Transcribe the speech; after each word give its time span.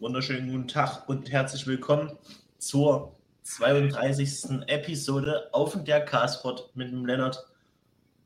wunderschönen 0.00 0.50
guten 0.50 0.68
Tag 0.68 1.08
und 1.08 1.30
herzlich 1.30 1.66
willkommen 1.66 2.18
zur 2.58 3.14
32. 3.44 4.66
Episode 4.66 5.48
auf 5.52 5.76
der 5.84 6.04
Castpod 6.04 6.70
mit 6.74 6.90
dem 6.90 7.06
Lennart 7.06 7.46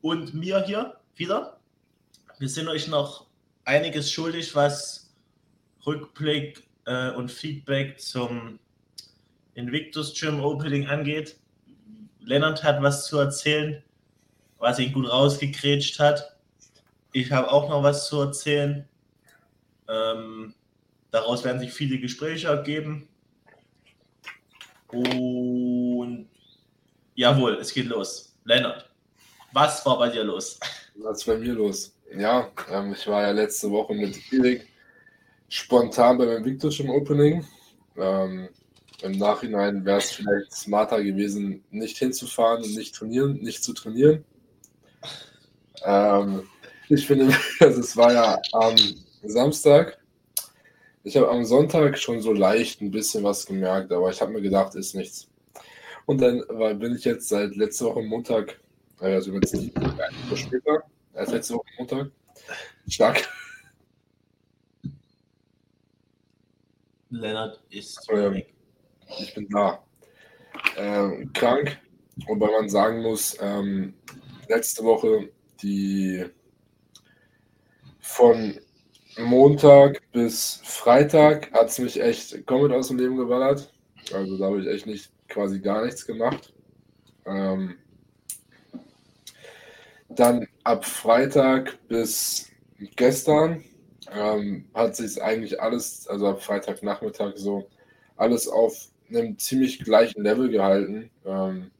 und 0.01 0.33
mir 0.33 0.63
hier 0.65 0.97
wieder. 1.15 1.59
Wir 2.39 2.49
sind 2.49 2.67
euch 2.67 2.87
noch 2.87 3.27
einiges 3.65 4.11
schuldig, 4.11 4.55
was 4.55 5.13
Rückblick 5.85 6.67
äh, 6.85 7.11
und 7.11 7.31
Feedback 7.31 7.99
zum 7.99 8.59
Invictus 9.53 10.19
Gym 10.19 10.41
Opening 10.41 10.87
angeht. 10.87 11.37
Lennart 12.19 12.63
hat 12.63 12.81
was 12.81 13.05
zu 13.05 13.19
erzählen, 13.19 13.83
was 14.57 14.79
ihn 14.79 14.91
gut 14.91 15.09
rausgekrätscht 15.09 15.99
hat. 15.99 16.35
Ich 17.11 17.31
habe 17.31 17.51
auch 17.51 17.69
noch 17.69 17.83
was 17.83 18.07
zu 18.07 18.21
erzählen. 18.21 18.87
Ähm, 19.87 20.55
daraus 21.11 21.43
werden 21.43 21.59
sich 21.59 21.71
viele 21.71 21.99
Gespräche 21.99 22.47
ergeben. 22.47 23.07
Und 24.87 26.29
jawohl, 27.15 27.55
es 27.55 27.73
geht 27.73 27.87
los. 27.87 28.35
Lennart, 28.43 28.89
was 29.53 29.85
war 29.85 29.97
bei 29.99 30.09
dir 30.09 30.23
los? 30.23 30.59
Was 30.95 31.27
war 31.27 31.35
bei 31.35 31.41
mir 31.41 31.53
los? 31.53 31.95
Ja, 32.17 32.51
ähm, 32.71 32.93
ich 32.93 33.05
war 33.07 33.21
ja 33.21 33.31
letzte 33.31 33.69
Woche 33.69 33.93
mit 33.93 34.17
Erik 34.33 34.67
spontan 35.47 36.17
beim 36.17 36.29
Invictus 36.29 36.79
im 36.79 36.89
Opening. 36.89 37.45
Ähm, 37.97 38.49
Im 39.01 39.11
Nachhinein 39.13 39.85
wäre 39.85 39.99
es 39.99 40.11
vielleicht 40.11 40.51
smarter 40.53 41.03
gewesen, 41.03 41.63
nicht 41.71 41.97
hinzufahren 41.97 42.63
und 42.63 42.75
nicht 42.75 42.95
trainieren, 42.95 43.33
nicht 43.41 43.63
zu 43.63 43.73
trainieren. 43.73 44.25
Ähm, 45.83 46.47
ich 46.89 47.05
finde, 47.05 47.33
also 47.59 47.79
es 47.79 47.95
war 47.95 48.13
ja 48.13 48.41
am 48.53 48.75
Samstag. 49.23 49.98
Ich 51.03 51.15
habe 51.15 51.29
am 51.29 51.45
Sonntag 51.45 51.97
schon 51.97 52.21
so 52.21 52.33
leicht 52.33 52.81
ein 52.81 52.91
bisschen 52.91 53.23
was 53.23 53.45
gemerkt, 53.45 53.91
aber 53.91 54.09
ich 54.09 54.21
habe 54.21 54.33
mir 54.33 54.41
gedacht, 54.41 54.75
ist 54.75 54.95
nichts. 54.95 55.29
Und 56.05 56.19
dann 56.21 56.43
war, 56.49 56.73
bin 56.73 56.95
ich 56.95 57.05
jetzt 57.05 57.29
seit 57.29 57.55
letzter 57.55 57.85
Woche 57.85 58.01
Montag, 58.01 58.59
also 58.99 59.31
jetzt 59.33 59.53
nicht 59.53 59.73
später, 60.35 60.83
als 61.13 61.31
letzte 61.31 61.53
Woche 61.55 61.67
Montag, 61.77 62.11
stark. 62.87 63.29
Lennart 67.11 67.59
ist 67.69 68.07
ähm, 68.11 68.43
Ich 69.19 69.33
bin 69.33 69.47
da. 69.49 69.83
Ähm, 70.77 71.31
krank, 71.33 71.79
wobei 72.27 72.47
man 72.51 72.69
sagen 72.69 73.01
muss, 73.01 73.37
ähm, 73.39 73.93
letzte 74.47 74.83
Woche 74.83 75.29
die 75.61 76.25
von 77.99 78.59
Montag 79.17 80.01
bis 80.11 80.61
Freitag 80.63 81.51
hat 81.51 81.69
es 81.69 81.79
mich 81.79 82.01
echt 82.01 82.45
komplett 82.45 82.71
aus 82.71 82.87
dem 82.89 82.97
Leben 82.97 83.17
geballert. 83.17 83.71
Also 84.13 84.37
da 84.37 84.45
habe 84.45 84.61
ich 84.61 84.67
echt 84.67 84.85
nicht 84.85 85.11
quasi 85.27 85.59
gar 85.59 85.85
nichts 85.85 86.05
gemacht. 86.05 86.53
Ähm, 87.25 87.77
dann 90.09 90.47
ab 90.63 90.85
Freitag 90.85 91.77
bis 91.87 92.49
gestern 92.95 93.63
ähm, 94.11 94.65
hat 94.73 94.95
sich 94.95 95.21
eigentlich 95.21 95.61
alles, 95.61 96.07
also 96.07 96.27
ab 96.27 96.41
Freitagnachmittag 96.41 97.33
so, 97.35 97.67
alles 98.15 98.47
auf 98.47 98.89
einem 99.09 99.37
ziemlich 99.37 99.79
gleichen 99.79 100.23
Level 100.23 100.49
gehalten, 100.49 101.09
ähm, 101.25 101.71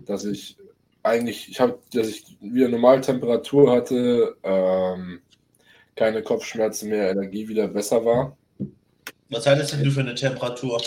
dass 0.00 0.24
ich 0.24 0.56
eigentlich, 1.02 1.50
ich 1.50 1.60
habe, 1.60 1.78
dass 1.92 2.08
ich 2.08 2.36
wieder 2.40 2.68
Normaltemperatur 2.68 3.70
hatte, 3.70 4.36
ähm, 4.42 5.20
keine 5.96 6.22
Kopfschmerzen 6.22 6.88
mehr, 6.88 7.10
Energie 7.10 7.48
wieder 7.48 7.68
besser 7.68 8.04
war. 8.04 8.36
Was 9.30 9.46
hattest 9.46 9.72
denn 9.72 9.84
du 9.84 9.90
für 9.90 10.00
eine 10.00 10.14
Temperatur? 10.14 10.80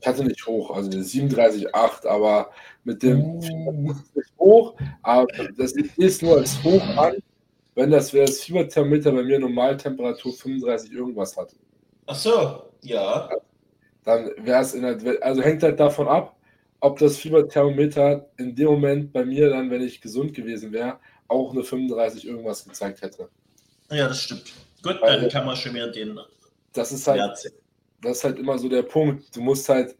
Ich 0.00 0.06
hatte 0.06 0.24
nicht 0.24 0.44
hoch, 0.46 0.70
also 0.70 0.90
37,8, 0.90 2.06
aber 2.06 2.50
mit 2.84 3.02
dem 3.02 3.20
uh. 3.24 3.92
nicht 4.14 4.32
hoch, 4.38 4.74
aber 5.02 5.26
das 5.56 5.72
ist 5.72 6.22
nur 6.22 6.38
als 6.38 6.62
hoch 6.64 6.82
an, 6.96 7.16
wenn 7.74 7.90
das 7.90 8.12
wäre 8.12 8.26
das 8.26 8.40
Fieberthermometer 8.40 9.12
bei 9.12 9.22
mir 9.22 9.38
Normaltemperatur 9.38 10.32
35 10.32 10.92
irgendwas 10.92 11.36
hat. 11.36 11.54
Ach 12.06 12.14
so, 12.14 12.62
ja. 12.82 13.30
Dann 14.04 14.30
wäre 14.38 14.62
es 14.62 14.74
in 14.74 14.82
der, 14.82 15.22
also 15.22 15.42
hängt 15.42 15.62
halt 15.62 15.78
davon 15.78 16.08
ab, 16.08 16.36
ob 16.80 16.98
das 16.98 17.18
Fieberthermometer 17.18 18.28
in 18.36 18.54
dem 18.54 18.66
Moment 18.66 19.12
bei 19.12 19.24
mir 19.24 19.50
dann, 19.50 19.70
wenn 19.70 19.82
ich 19.82 20.00
gesund 20.00 20.34
gewesen 20.34 20.72
wäre, 20.72 20.98
auch 21.28 21.52
eine 21.52 21.62
35 21.62 22.26
irgendwas 22.26 22.64
gezeigt 22.64 23.02
hätte. 23.02 23.28
Ja, 23.90 24.08
das 24.08 24.22
stimmt. 24.22 24.52
Gut, 24.82 25.00
Weil, 25.00 25.20
dann 25.20 25.30
kann 25.30 25.46
man 25.46 25.56
schon 25.56 25.72
mehr 25.72 25.88
den. 25.88 26.18
Das 26.72 26.92
ist 26.92 27.06
halt, 27.06 27.20
das 28.02 28.18
ist 28.18 28.24
halt 28.24 28.38
immer 28.38 28.58
so 28.58 28.68
der 28.68 28.82
Punkt. 28.82 29.34
Du 29.34 29.40
musst 29.40 29.68
halt, 29.68 29.96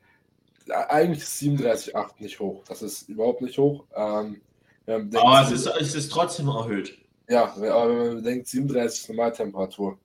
eigentlich 0.69 1.22
ist 1.22 1.41
37,8 1.41 2.10
nicht 2.19 2.38
hoch. 2.38 2.62
Das 2.69 2.82
ist 2.82 3.09
überhaupt 3.09 3.41
nicht 3.41 3.59
hoch. 3.59 3.84
Ähm, 3.94 4.41
aber 4.87 5.43
es 5.43 5.50
ist, 5.50 5.66
es 5.66 5.94
ist 5.94 6.10
trotzdem 6.10 6.49
erhöht. 6.49 6.97
Ja, 7.28 7.53
aber 7.53 7.88
wenn 7.88 8.15
man 8.15 8.22
denkt, 8.22 8.47
37 8.47 9.00
ist 9.00 9.09
Normaltemperatur. 9.09 9.99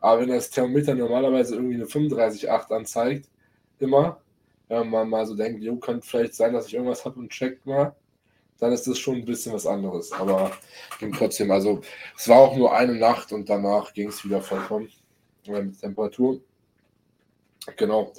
Aber 0.00 0.20
wenn 0.20 0.28
das 0.28 0.50
Thermometer 0.50 0.94
normalerweise 0.94 1.56
irgendwie 1.56 1.74
eine 1.74 1.86
35,8 1.86 2.72
anzeigt, 2.72 3.28
immer, 3.80 4.20
wenn 4.68 4.88
man 4.90 5.08
mal 5.08 5.26
so 5.26 5.34
denkt, 5.34 5.62
jo, 5.62 5.76
könnte 5.76 6.06
vielleicht 6.06 6.34
sein, 6.34 6.52
dass 6.52 6.66
ich 6.66 6.74
irgendwas 6.74 7.04
habe 7.04 7.18
und 7.18 7.30
checkt 7.30 7.66
mal, 7.66 7.96
dann 8.58 8.72
ist 8.72 8.86
das 8.86 8.98
schon 8.98 9.16
ein 9.16 9.24
bisschen 9.24 9.52
was 9.52 9.66
anderes. 9.66 10.12
Aber 10.12 10.52
ging 10.98 11.12
trotzdem, 11.12 11.50
also 11.50 11.80
es 12.16 12.28
war 12.28 12.38
auch 12.38 12.56
nur 12.56 12.74
eine 12.74 12.94
Nacht 12.94 13.32
und 13.32 13.48
danach 13.48 13.92
ging 13.94 14.08
es 14.08 14.24
wieder 14.24 14.40
vollkommen 14.40 14.88
mit 15.46 15.80
Temperatur. 15.80 16.40
Genau. 17.76 18.12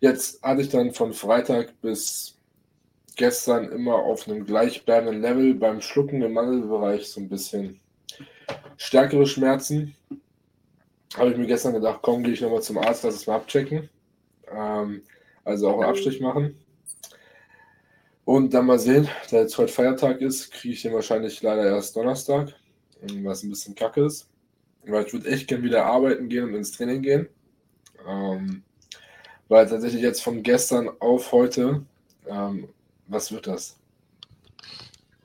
Jetzt 0.00 0.42
hatte 0.42 0.62
ich 0.62 0.68
dann 0.68 0.92
von 0.92 1.12
Freitag 1.12 1.80
bis 1.80 2.36
gestern 3.16 3.70
immer 3.70 3.96
auf 3.96 4.26
einem 4.28 4.46
gleichbleibenden 4.46 5.20
Level 5.20 5.54
beim 5.54 5.80
Schlucken 5.80 6.22
im 6.22 6.32
Mandelbereich 6.32 7.08
so 7.08 7.20
ein 7.20 7.28
bisschen 7.28 7.80
stärkere 8.76 9.26
Schmerzen. 9.26 9.94
Habe 11.16 11.30
ich 11.30 11.36
mir 11.36 11.46
gestern 11.46 11.74
gedacht, 11.74 12.00
komm, 12.02 12.22
gehe 12.22 12.32
ich 12.32 12.40
nochmal 12.40 12.62
zum 12.62 12.78
Arzt, 12.78 13.04
lass 13.04 13.16
es 13.16 13.26
mal 13.26 13.36
abchecken. 13.36 13.90
Ähm, 14.50 15.02
also 15.44 15.68
auch 15.68 15.80
einen 15.80 15.90
Abstrich 15.90 16.20
machen. 16.20 16.56
Und 18.30 18.54
dann 18.54 18.66
mal 18.66 18.78
sehen, 18.78 19.08
da 19.32 19.38
jetzt 19.38 19.58
heute 19.58 19.72
Feiertag 19.72 20.20
ist, 20.20 20.52
kriege 20.52 20.74
ich 20.74 20.82
den 20.82 20.92
wahrscheinlich 20.92 21.42
leider 21.42 21.64
erst 21.64 21.96
Donnerstag, 21.96 22.54
was 23.24 23.42
ein 23.42 23.50
bisschen 23.50 23.74
kacke 23.74 24.04
ist. 24.04 24.30
Weil 24.84 25.04
ich 25.04 25.12
würde 25.12 25.28
echt 25.28 25.48
gern 25.48 25.64
wieder 25.64 25.84
arbeiten 25.86 26.28
gehen 26.28 26.44
und 26.44 26.54
ins 26.54 26.70
Training 26.70 27.02
gehen. 27.02 27.28
Ähm, 28.06 28.62
weil 29.48 29.68
tatsächlich 29.68 30.02
jetzt 30.02 30.22
von 30.22 30.44
gestern 30.44 30.90
auf 31.00 31.32
heute, 31.32 31.84
ähm, 32.28 32.68
was 33.08 33.32
wird 33.32 33.48
das? 33.48 33.76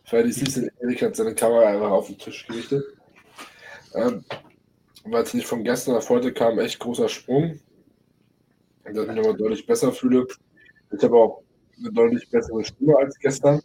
Ferdi 0.06 0.32
du, 0.32 0.72
Erik 0.80 1.04
hat 1.04 1.16
seine 1.16 1.36
Kamera 1.36 1.68
einfach 1.68 1.92
auf 1.92 2.08
den 2.08 2.18
Tisch 2.18 2.48
gerichtet. 2.48 2.86
Ähm, 3.94 4.26
weil 5.04 5.22
es 5.22 5.36
nicht 5.36 5.46
von 5.46 5.64
gestern 5.64 5.96
auf 5.96 6.10
heute 6.10 6.34
kam, 6.34 6.58
echt 6.58 6.80
großer 6.80 7.08
Sprung. 7.08 7.60
Dass 8.84 8.98
ich 8.98 9.08
mich 9.08 9.16
nochmal 9.16 9.38
deutlich 9.38 9.68
besser 9.68 9.92
fühle. 9.92 10.26
Ich 10.92 11.04
habe 11.04 11.16
auch 11.16 11.45
eine 11.80 11.92
deutlich 11.92 12.30
bessere 12.30 12.64
Stimme 12.64 12.98
als 12.98 13.18
gestern. 13.20 13.62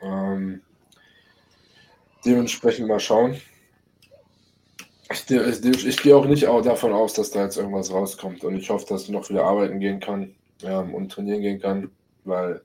Ähm, 0.00 0.62
dementsprechend 2.24 2.88
mal 2.88 3.00
schauen. 3.00 3.40
Ich, 5.10 5.30
ich, 5.30 5.86
ich, 5.86 6.02
gehe 6.02 6.16
auch 6.16 6.26
nicht 6.26 6.46
auch 6.46 6.60
davon 6.60 6.92
aus, 6.92 7.14
dass 7.14 7.30
da 7.30 7.44
jetzt 7.44 7.56
irgendwas 7.56 7.90
rauskommt. 7.90 8.44
Und 8.44 8.56
ich 8.56 8.68
hoffe, 8.68 8.86
dass 8.88 9.04
ich 9.04 9.08
noch 9.08 9.28
wieder 9.30 9.44
arbeiten 9.44 9.80
gehen 9.80 10.00
kann 10.00 10.34
ähm, 10.62 10.94
und 10.94 11.10
trainieren 11.10 11.40
gehen 11.40 11.60
kann, 11.60 11.90
weil 12.24 12.60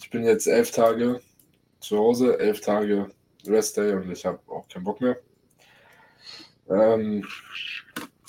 ich 0.00 0.08
bin 0.10 0.24
jetzt 0.24 0.46
elf 0.46 0.70
Tage 0.70 1.20
zu 1.80 1.98
Hause, 1.98 2.38
elf 2.38 2.60
Tage 2.60 3.10
Restday 3.46 3.94
und 3.94 4.10
ich 4.10 4.24
habe 4.24 4.38
auch 4.46 4.66
keinen 4.68 4.84
Bock 4.84 5.00
mehr. 5.00 5.18
Ähm, 6.70 7.26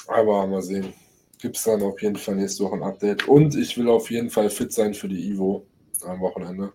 aber 0.08 0.46
mal 0.48 0.62
sehen. 0.62 0.94
Gibt 1.40 1.58
es 1.58 1.64
dann 1.64 1.82
auf 1.84 2.02
jeden 2.02 2.16
Fall 2.16 2.36
nächste 2.36 2.64
Woche 2.64 2.76
ein 2.76 2.84
Update. 2.84 3.28
Und 3.28 3.56
ich 3.56 3.78
will 3.78 3.90
auf 3.90 4.10
jeden 4.12 4.30
Fall 4.30 4.50
fit 4.50 4.74
sein 4.74 4.94
für 4.94 5.08
die 5.08 5.30
Ivo 5.30 5.66
am 6.06 6.20
Wochenende. 6.20 6.74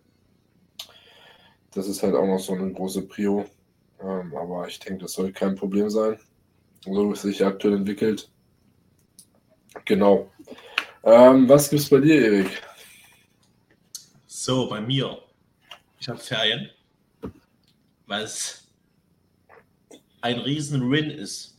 Das 1.72 1.86
ist 1.86 2.02
halt 2.02 2.14
auch 2.14 2.26
noch 2.26 2.38
so 2.38 2.54
eine 2.54 2.72
große 2.72 3.02
Prio. 3.02 3.44
Ähm, 4.00 4.34
aber 4.36 4.68
ich 4.68 4.78
denke, 4.78 5.02
das 5.02 5.12
soll 5.12 5.32
kein 5.32 5.54
Problem 5.54 5.90
sein. 5.90 6.18
So 6.84 7.08
wie 7.08 7.12
es 7.12 7.22
sich 7.22 7.44
aktuell 7.44 7.74
entwickelt. 7.74 8.30
Genau. 9.84 10.30
Ähm, 11.02 11.48
was 11.48 11.70
gibt 11.70 11.82
es 11.82 11.90
bei 11.90 11.98
dir, 11.98 12.20
Erik? 12.20 12.62
So, 14.26 14.68
bei 14.68 14.80
mir. 14.80 15.18
Ich 16.00 16.08
habe 16.08 16.18
Ferien, 16.18 16.70
es 18.08 18.68
ein 20.20 20.38
riesen 20.38 20.90
Win 20.90 21.10
ist. 21.10 21.58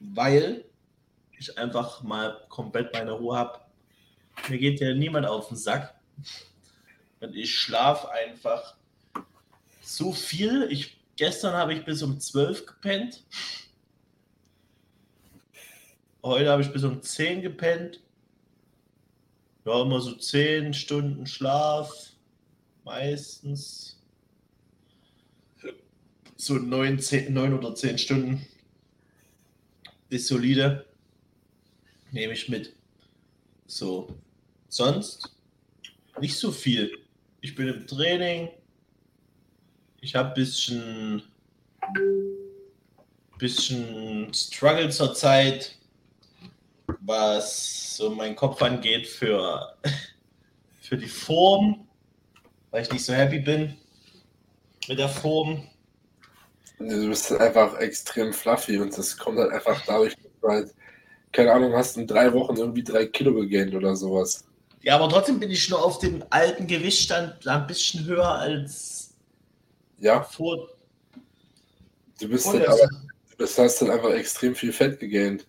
Weil 0.00 0.64
ich 1.38 1.56
einfach 1.58 2.02
mal 2.02 2.46
komplett 2.48 2.92
meine 2.92 3.12
Ruhe 3.12 3.36
habe. 3.36 3.60
Mir 4.48 4.58
geht 4.58 4.80
ja 4.80 4.94
niemand 4.94 5.26
auf 5.26 5.48
den 5.48 5.56
Sack. 5.56 5.94
Und 7.20 7.34
ich 7.34 7.54
schlafe 7.58 8.10
einfach 8.10 8.74
so 9.82 10.12
viel. 10.12 10.68
Ich, 10.70 10.96
gestern 11.16 11.54
habe 11.54 11.74
ich 11.74 11.84
bis 11.84 12.02
um 12.02 12.20
12 12.20 12.66
gepennt. 12.66 13.24
Heute 16.22 16.50
habe 16.50 16.62
ich 16.62 16.72
bis 16.72 16.84
um 16.84 17.02
10 17.02 17.42
gepennt. 17.42 18.00
ja, 19.64 19.82
immer 19.82 20.00
so 20.00 20.14
10 20.14 20.74
Stunden 20.74 21.26
Schlaf, 21.26 21.92
meistens. 22.84 24.00
So 26.36 26.54
9, 26.54 26.98
10, 27.00 27.32
9 27.32 27.54
oder 27.54 27.74
10 27.74 27.98
Stunden 27.98 28.46
ist 30.08 30.28
solide. 30.28 30.86
Nehme 32.12 32.32
ich 32.32 32.48
mit. 32.48 32.74
So. 33.66 34.14
Sonst 34.68 35.34
nicht 36.20 36.36
so 36.36 36.52
viel. 36.52 37.07
Ich 37.48 37.54
bin 37.54 37.68
im 37.68 37.86
Training. 37.86 38.50
Ich 40.02 40.14
habe 40.14 40.28
ein 40.28 40.34
bisschen, 40.34 41.22
bisschen 43.38 44.34
Struggle 44.34 44.90
zur 44.90 45.14
Zeit, 45.14 45.74
was 47.00 47.96
so 47.96 48.10
mein 48.10 48.36
Kopf 48.36 48.60
angeht 48.60 49.06
für, 49.06 49.74
für 50.82 50.98
die 50.98 51.08
Form, 51.08 51.88
weil 52.70 52.82
ich 52.82 52.92
nicht 52.92 53.06
so 53.06 53.14
happy 53.14 53.38
bin 53.38 53.78
mit 54.86 54.98
der 54.98 55.08
Form. 55.08 55.66
Du 56.78 57.08
bist 57.08 57.32
einfach 57.32 57.78
extrem 57.78 58.34
fluffy 58.34 58.76
und 58.76 58.96
das 58.96 59.16
kommt 59.16 59.38
halt 59.38 59.52
einfach 59.52 59.82
dadurch, 59.86 60.14
halt, 60.42 60.74
keine 61.32 61.54
Ahnung, 61.54 61.72
hast 61.72 61.96
in 61.96 62.06
drei 62.06 62.30
Wochen 62.34 62.58
irgendwie 62.58 62.84
drei 62.84 63.06
Kilo 63.06 63.32
gegähnt 63.32 63.74
oder 63.74 63.96
sowas. 63.96 64.47
Ja, 64.82 64.94
aber 64.96 65.08
trotzdem 65.08 65.40
bin 65.40 65.50
ich 65.50 65.68
nur 65.68 65.84
auf 65.84 65.98
dem 65.98 66.24
alten 66.30 66.66
Gewichtstand 66.66 67.46
ein 67.46 67.66
bisschen 67.66 68.04
höher 68.04 68.28
als 68.28 69.14
Ja, 69.98 70.22
vor. 70.22 70.68
du 72.20 72.28
bist 72.28 72.46
der 72.52 72.68
aber, 72.70 72.88
du 73.36 73.44
hast 73.44 73.82
dann 73.82 73.90
einfach 73.90 74.12
extrem 74.12 74.54
viel 74.54 74.72
Fett 74.72 75.00
gegähnt. 75.00 75.46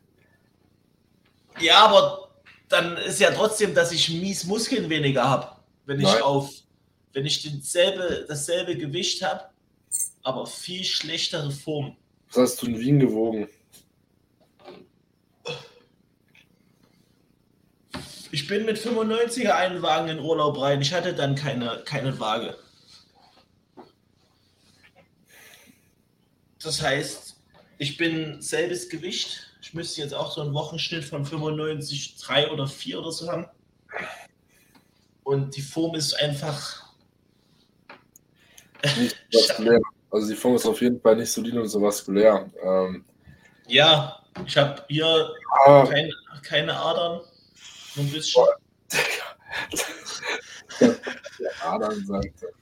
Ja, 1.59 1.85
aber 1.85 2.29
dann 2.69 2.97
ist 2.97 3.19
ja 3.19 3.31
trotzdem, 3.31 3.73
dass 3.73 3.91
ich 3.91 4.09
mies 4.09 4.45
Muskeln 4.45 4.89
weniger 4.89 5.27
habe, 5.27 5.55
wenn 5.85 5.99
ich 5.99 6.05
Nein. 6.05 6.21
auf, 6.21 6.51
wenn 7.13 7.25
ich 7.25 7.41
denselbe, 7.41 8.25
dasselbe 8.27 8.75
Gewicht 8.77 9.21
habe, 9.23 9.45
aber 10.23 10.45
viel 10.45 10.83
schlechtere 10.83 11.51
Form. 11.51 11.95
Was 12.31 12.37
hast 12.51 12.61
du 12.61 12.67
in 12.67 12.79
Wien 12.79 12.99
gewogen? 12.99 13.47
Ich 18.31 18.47
bin 18.47 18.65
mit 18.65 18.77
95er 18.77 19.51
einen 19.51 19.81
Wagen 19.81 20.09
in 20.09 20.19
Urlaub 20.19 20.59
rein. 20.61 20.81
Ich 20.81 20.93
hatte 20.93 21.13
dann 21.13 21.35
keine, 21.35 21.81
keine 21.85 22.19
Waage. 22.19 22.55
Das 26.61 26.81
heißt, 26.81 27.37
ich 27.77 27.97
bin 27.97 28.41
selbes 28.41 28.89
Gewicht. 28.89 29.47
Ich 29.61 29.73
müsste 29.73 30.01
jetzt 30.01 30.13
auch 30.13 30.31
so 30.31 30.41
einen 30.41 30.53
Wochenschnitt 30.53 31.05
von 31.05 31.25
95, 31.25 32.17
3 32.17 32.51
oder 32.51 32.67
4 32.67 32.99
oder 32.99 33.11
so 33.11 33.31
haben. 33.31 33.47
Und 35.23 35.55
die 35.55 35.61
Form 35.61 35.95
ist 35.95 36.13
einfach. 36.15 36.83
Nicht 38.97 39.15
so 39.31 39.39
vaskulär. 39.39 39.79
Also 40.11 40.27
die 40.27 40.35
Form 40.35 40.55
ist 40.55 40.65
auf 40.65 40.81
jeden 40.81 40.99
Fall 40.99 41.15
nicht 41.15 41.31
solide 41.31 41.61
und 41.61 41.67
so 41.67 41.81
vaskulär. 41.81 42.49
Ähm, 42.63 43.05
Ja, 43.67 44.19
ich 44.45 44.57
habe 44.57 44.83
hier 44.87 45.33
ah, 45.65 45.85
keine, 45.85 46.11
keine 46.41 46.75
Adern. 46.75 47.21
Nur 47.99 48.07
ein 48.07 48.11
bisschen. 48.11 48.43
der 50.81 50.95
Adam 51.61 52.05
sagte. 52.05 52.53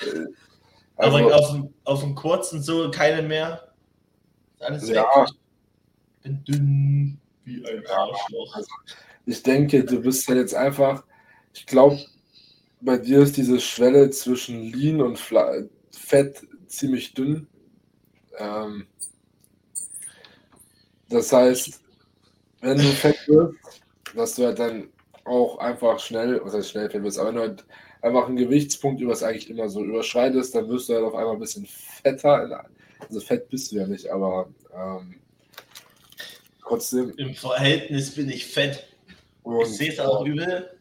Äh, 0.00 0.26
Aber 0.96 1.16
Also, 1.16 1.32
auf, 1.32 1.50
dem, 1.52 1.74
auf 1.84 2.00
dem 2.00 2.14
kurzen 2.14 2.62
so 2.62 2.90
keine 2.90 3.22
mehr. 3.26 3.72
Alles 4.60 4.88
Ja. 4.88 5.02
weg. 5.02 5.28
Ich 6.18 6.22
bin 6.22 6.44
dünn 6.44 7.20
wie 7.44 7.66
ein. 7.66 7.86
Arschloch. 7.86 8.56
ich 9.26 9.42
denke, 9.42 9.84
du 9.84 10.00
bist 10.00 10.26
halt 10.28 10.38
jetzt 10.38 10.54
einfach, 10.54 11.04
ich 11.52 11.66
glaube, 11.66 11.98
bei 12.80 12.96
dir 12.96 13.20
ist 13.20 13.36
diese 13.36 13.60
Schwelle 13.60 14.10
zwischen 14.10 14.62
Lean 14.72 15.00
und 15.02 15.18
Fett 15.18 16.46
ziemlich 16.68 17.12
dünn. 17.14 17.46
Ähm, 18.38 18.86
das 21.08 21.32
heißt, 21.32 21.80
wenn 22.60 22.78
du 22.78 22.84
fett 22.84 23.16
wirst, 23.26 23.81
dass 24.14 24.34
du 24.34 24.44
halt 24.46 24.58
dann 24.58 24.88
auch 25.24 25.58
einfach 25.58 25.98
schnell, 26.00 26.40
was 26.44 26.54
heißt 26.54 26.70
schnell 26.70 26.90
fett 26.90 27.02
wirst, 27.02 27.18
aber 27.18 27.28
wenn 27.28 27.36
du 27.36 27.40
halt 27.42 27.64
einfach 28.02 28.26
einen 28.26 28.36
Gewichtspunkt, 28.36 29.00
über 29.00 29.12
das 29.12 29.22
eigentlich 29.22 29.48
immer 29.48 29.68
so 29.68 29.84
überschreitest, 29.84 30.54
dann 30.54 30.68
wirst 30.68 30.88
du 30.88 30.94
halt 30.94 31.04
auf 31.04 31.14
einmal 31.14 31.34
ein 31.34 31.40
bisschen 31.40 31.66
fetter. 31.66 32.64
Also 33.00 33.20
fett 33.20 33.48
bist 33.48 33.70
du 33.72 33.76
ja 33.76 33.86
nicht, 33.86 34.08
aber 34.08 34.48
ähm, 34.74 35.14
trotzdem. 36.60 37.12
Im 37.16 37.34
Verhältnis 37.34 38.14
bin 38.14 38.28
ich 38.28 38.46
fett. 38.46 38.86
Und, 39.42 39.62
Ich 39.62 39.76
sehe 39.76 39.92
es 39.92 40.00
auch 40.00 40.24
übel. 40.24 40.78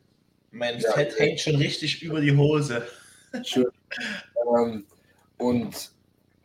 Mein 0.51 0.79
Ja. 0.79 0.91
Fett 0.93 1.17
hängt 1.17 1.39
schon 1.39 1.55
richtig 1.55 2.01
über 2.03 2.19
die 2.21 2.35
Hose. 2.35 2.85
Schön. 3.43 3.67
Ähm, 4.57 4.85
und 5.37 5.91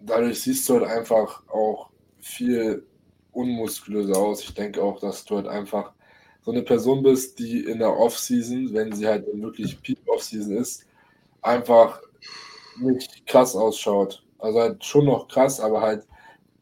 dadurch 0.00 0.40
siehst 0.40 0.68
du 0.68 0.74
halt 0.74 0.84
einfach 0.84 1.42
auch 1.48 1.90
viel 2.20 2.84
unmuskulöser 3.32 4.16
aus. 4.16 4.42
Ich 4.42 4.54
denke 4.54 4.82
auch, 4.82 5.00
dass 5.00 5.24
du 5.24 5.36
halt 5.36 5.48
einfach 5.48 5.92
so 6.46 6.52
eine 6.52 6.62
Person 6.62 7.02
bist, 7.02 7.38
die 7.38 7.64
in 7.64 7.80
der 7.80 7.94
Off-Season, 7.94 8.72
wenn 8.72 8.94
sie 8.94 9.06
halt 9.06 9.26
wirklich 9.34 9.82
Peak 9.82 9.98
Off-Season 10.06 10.56
ist, 10.56 10.86
einfach 11.42 12.00
nicht 12.80 13.26
krass 13.26 13.54
ausschaut. 13.54 14.24
Also 14.38 14.60
halt 14.60 14.82
schon 14.84 15.04
noch 15.04 15.28
krass, 15.28 15.60
aber 15.60 15.82
halt 15.82 16.06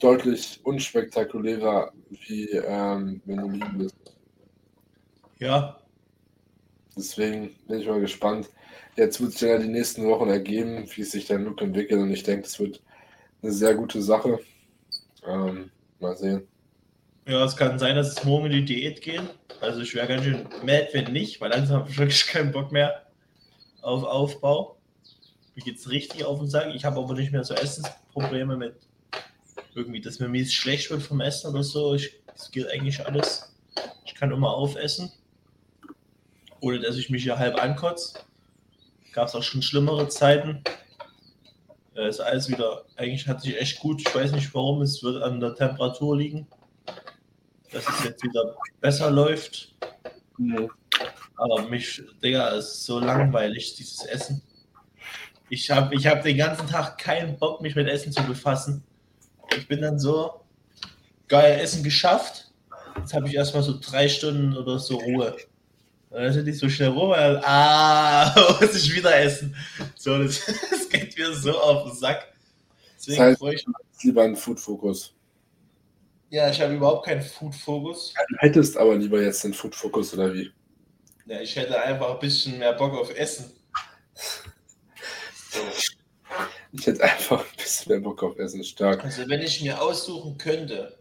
deutlich 0.00 0.60
unspektakulärer, 0.64 1.92
wie 2.10 2.48
ähm, 2.50 3.20
wenn 3.24 3.36
du 3.36 3.48
liegen 3.50 3.78
bist. 3.78 3.96
Ja, 5.38 5.78
Deswegen 6.96 7.54
bin 7.66 7.80
ich 7.80 7.86
mal 7.86 8.00
gespannt. 8.00 8.50
Jetzt 8.96 9.20
wird 9.20 9.32
sich 9.32 9.48
ja 9.48 9.58
die 9.58 9.68
nächsten 9.68 10.06
Wochen 10.06 10.28
ergeben, 10.28 10.88
wie 10.94 11.02
sich 11.02 11.26
dein 11.26 11.44
Look 11.44 11.60
entwickelt. 11.60 12.00
Und 12.00 12.12
ich 12.12 12.22
denke, 12.22 12.46
es 12.46 12.58
wird 12.60 12.82
eine 13.42 13.52
sehr 13.52 13.74
gute 13.74 14.00
Sache. 14.00 14.38
Ähm, 15.26 15.70
mal 15.98 16.16
sehen. 16.16 16.46
Ja, 17.26 17.44
es 17.44 17.56
kann 17.56 17.78
sein, 17.78 17.96
dass 17.96 18.18
es 18.18 18.24
morgen 18.24 18.46
in 18.46 18.52
die 18.52 18.64
Diät 18.64 19.00
geht. 19.00 19.22
Also 19.60 19.80
ich 19.80 19.94
wäre 19.94 20.06
ganz 20.06 20.24
schön 20.24 20.46
mad, 20.62 20.88
wenn 20.92 21.12
nicht, 21.12 21.40
weil 21.40 21.50
langsam 21.50 21.80
habe 21.80 21.90
ich 21.90 21.98
wirklich 21.98 22.26
keinen 22.26 22.52
Bock 22.52 22.70
mehr 22.70 23.06
auf 23.80 24.04
Aufbau. 24.04 24.76
Mir 25.54 25.62
geht's 25.62 25.88
richtig 25.88 26.24
auf 26.24 26.38
den 26.38 26.48
Sack. 26.48 26.74
Ich 26.74 26.84
habe 26.84 26.98
aber 26.98 27.14
nicht 27.14 27.32
mehr 27.32 27.44
so 27.44 27.54
Essensprobleme 27.54 28.56
mit 28.56 28.74
irgendwie, 29.74 30.00
dass 30.00 30.18
mir 30.18 30.28
mies 30.28 30.52
schlecht 30.52 30.90
wird 30.90 31.02
vom 31.02 31.20
Essen 31.20 31.50
oder 31.50 31.62
so. 31.62 31.94
Es 31.94 32.50
geht 32.52 32.70
eigentlich 32.70 33.06
alles. 33.06 33.54
Ich 34.04 34.14
kann 34.14 34.30
immer 34.30 34.50
aufessen. 34.50 35.12
Ohne 36.60 36.80
dass 36.80 36.96
ich 36.96 37.10
mich 37.10 37.22
hier 37.22 37.38
halb 37.38 37.62
ankotze. 37.62 38.18
Gab 39.12 39.28
es 39.28 39.34
auch 39.34 39.42
schon 39.42 39.62
schlimmere 39.62 40.08
Zeiten. 40.08 40.62
Äh, 41.94 42.08
ist 42.08 42.20
alles 42.20 42.48
wieder, 42.48 42.84
eigentlich 42.96 43.28
hat 43.28 43.40
sich 43.40 43.58
echt 43.58 43.78
gut. 43.78 44.00
Ich 44.00 44.14
weiß 44.14 44.32
nicht 44.32 44.52
warum, 44.54 44.82
es 44.82 45.02
wird 45.02 45.22
an 45.22 45.40
der 45.40 45.54
Temperatur 45.54 46.16
liegen. 46.16 46.46
Dass 47.74 47.88
es 47.88 48.04
jetzt 48.04 48.22
wieder 48.22 48.56
besser 48.80 49.10
läuft. 49.10 49.74
Aber 51.36 51.62
mich, 51.68 52.02
Digga, 52.22 52.48
ist 52.50 52.84
so 52.84 52.98
langweilig, 53.00 53.74
dieses 53.74 54.04
Essen. 54.06 54.40
Ich 55.50 55.70
habe 55.70 55.94
ich 55.94 56.06
hab 56.06 56.22
den 56.22 56.36
ganzen 56.36 56.66
Tag 56.66 56.98
keinen 56.98 57.36
Bock, 57.38 57.60
mich 57.60 57.74
mit 57.74 57.88
Essen 57.88 58.12
zu 58.12 58.22
befassen. 58.22 58.82
Ich 59.56 59.68
bin 59.68 59.80
dann 59.82 59.98
so, 59.98 60.40
geil, 61.28 61.60
Essen 61.60 61.82
geschafft. 61.82 62.50
Jetzt 62.96 63.12
habe 63.12 63.28
ich 63.28 63.34
erstmal 63.34 63.62
so 63.62 63.78
drei 63.80 64.08
Stunden 64.08 64.56
oder 64.56 64.78
so 64.78 64.96
Ruhe. 64.96 65.36
Und 66.10 66.22
dann 66.22 66.32
sind 66.32 66.46
die 66.46 66.52
so 66.52 66.68
schnell 66.68 66.90
rum, 66.90 67.10
weil, 67.10 67.38
ah, 67.44 68.32
muss 68.60 68.74
ich 68.76 68.94
wieder 68.94 69.16
essen. 69.20 69.54
So, 69.96 70.16
das, 70.22 70.40
das 70.70 70.88
geht 70.88 71.18
mir 71.18 71.32
so 71.34 71.58
auf 71.58 71.88
den 71.90 71.96
Sack. 71.96 72.32
Deswegen 72.96 73.18
Das 73.18 73.32
heißt- 73.34 73.38
freue 73.38 73.54
ich 73.54 73.66
mich. 73.66 73.76
Lieber 74.02 74.22
einen 74.22 74.36
Food-Fokus. 74.36 75.13
Ja, 76.34 76.50
ich 76.50 76.60
habe 76.60 76.74
überhaupt 76.74 77.06
keinen 77.06 77.22
Food-Fokus. 77.22 78.12
Du 78.12 78.36
hättest 78.38 78.76
aber 78.76 78.96
lieber 78.96 79.22
jetzt 79.22 79.44
den 79.44 79.54
Food-Fokus 79.54 80.14
oder 80.14 80.34
wie? 80.34 80.50
Ja, 81.26 81.40
ich 81.40 81.54
hätte 81.54 81.80
einfach 81.80 82.10
ein 82.10 82.18
bisschen 82.18 82.58
mehr 82.58 82.72
Bock 82.72 82.92
auf 82.92 83.16
Essen. 83.16 83.52
So. 85.52 85.60
Ich 86.72 86.86
hätte 86.88 87.04
einfach 87.04 87.38
ein 87.38 87.56
bisschen 87.56 87.92
mehr 87.92 88.00
Bock 88.00 88.20
auf 88.24 88.36
Essen. 88.36 88.64
Stark. 88.64 89.04
Also 89.04 89.28
wenn 89.28 89.42
ich 89.42 89.62
mir 89.62 89.80
aussuchen 89.80 90.36
könnte, 90.36 90.98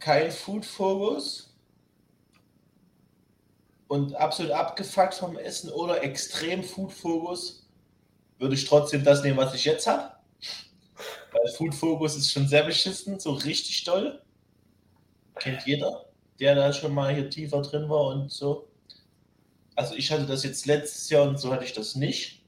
kein 0.00 0.32
Food-Fokus 0.32 1.56
und 3.86 4.16
absolut 4.16 4.50
abgefuckt 4.50 5.14
vom 5.14 5.38
Essen 5.38 5.70
oder 5.70 6.02
extrem 6.02 6.64
Food-Fokus, 6.64 7.68
würde 8.40 8.56
ich 8.56 8.64
trotzdem 8.64 9.04
das 9.04 9.22
nehmen, 9.22 9.36
was 9.36 9.54
ich 9.54 9.64
jetzt 9.64 9.86
habe. 9.86 10.18
Weil 11.32 11.52
Food-Fokus 11.52 12.16
ist 12.16 12.32
schon 12.32 12.48
sehr 12.48 12.64
beschissen, 12.64 13.18
so 13.20 13.32
richtig 13.32 13.84
doll. 13.84 14.22
Kennt 15.36 15.66
jeder, 15.66 16.06
der 16.40 16.54
da 16.54 16.72
schon 16.72 16.94
mal 16.94 17.14
hier 17.14 17.30
tiefer 17.30 17.62
drin 17.62 17.88
war 17.88 18.06
und 18.06 18.30
so. 18.30 18.68
Also 19.76 19.94
ich 19.94 20.10
hatte 20.10 20.26
das 20.26 20.42
jetzt 20.42 20.66
letztes 20.66 21.08
Jahr 21.10 21.28
und 21.28 21.38
so 21.38 21.52
hatte 21.52 21.64
ich 21.64 21.72
das 21.72 21.94
nicht. 21.94 22.42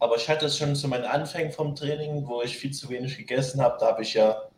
Aber 0.00 0.16
ich 0.16 0.28
hatte 0.28 0.46
es 0.46 0.56
schon 0.56 0.74
zu 0.74 0.88
meinen 0.88 1.04
Anfängen 1.04 1.52
vom 1.52 1.74
Training, 1.74 2.26
wo 2.26 2.42
ich 2.42 2.56
viel 2.56 2.72
zu 2.72 2.88
wenig 2.88 3.16
gegessen 3.16 3.60
habe. 3.60 3.76
Da 3.78 3.88
habe 3.88 4.02
ich 4.02 4.14
ja 4.14 4.48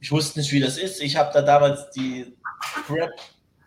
ich 0.00 0.12
wusste 0.12 0.38
nicht, 0.38 0.52
wie 0.52 0.60
das 0.60 0.78
ist. 0.78 1.02
Ich 1.02 1.16
habe 1.16 1.30
da 1.32 1.42
damals 1.42 1.90
die 1.90 2.36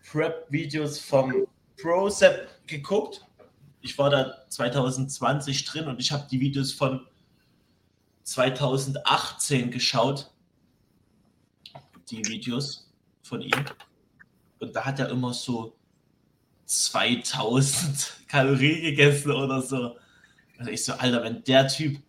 Prep-Videos 0.10 1.00
vom 1.00 1.48
ProSep 1.78 2.48
geguckt. 2.68 3.26
Ich 3.82 3.98
war 3.98 4.10
da 4.10 4.46
2020 4.48 5.66
drin 5.66 5.88
und 5.88 6.00
ich 6.00 6.12
habe 6.12 6.28
die 6.30 6.40
Videos 6.40 6.72
von 6.72 7.06
2018 8.24 9.72
geschaut. 9.72 10.32
Die 12.10 12.26
Videos 12.26 12.92
von 13.24 13.42
ihm. 13.42 13.66
Und 14.60 14.76
da 14.76 14.86
hat 14.86 15.00
er 15.00 15.10
immer 15.10 15.34
so 15.34 15.76
2000 16.66 18.14
Kalorien 18.28 18.82
gegessen 18.82 19.32
oder 19.32 19.62
so. 19.62 19.98
Also 20.58 20.72
ich 20.72 20.84
so, 20.84 20.94
Alter, 20.94 21.24
wenn 21.24 21.44
der 21.44 21.68
Typ 21.68 22.02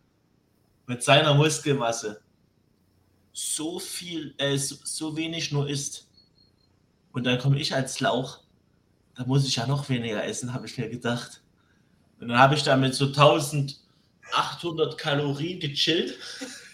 mit 0.87 1.03
seiner 1.03 1.35
Muskelmasse 1.35 2.21
so 3.33 3.79
viel, 3.79 4.35
äh, 4.39 4.57
so, 4.59 4.77
so 4.85 5.17
wenig 5.17 5.53
nur 5.53 5.69
isst 5.69 6.09
und 7.13 7.25
dann 7.25 7.39
komme 7.39 7.59
ich 7.59 7.75
als 7.75 8.01
Lauch, 8.01 8.41
da 9.15 9.25
muss 9.25 9.47
ich 9.47 9.57
ja 9.57 9.67
noch 9.67 9.89
weniger 9.89 10.25
essen, 10.25 10.53
habe 10.53 10.67
ich 10.67 10.77
mir 10.77 10.89
gedacht. 10.89 11.43
Und 12.21 12.29
dann 12.29 12.39
habe 12.39 12.55
ich 12.55 12.63
da 12.63 12.77
mit 12.77 12.95
so 12.95 13.11
1800 14.33 14.99
Kalorien 14.99 15.61
gechillt 15.61 16.19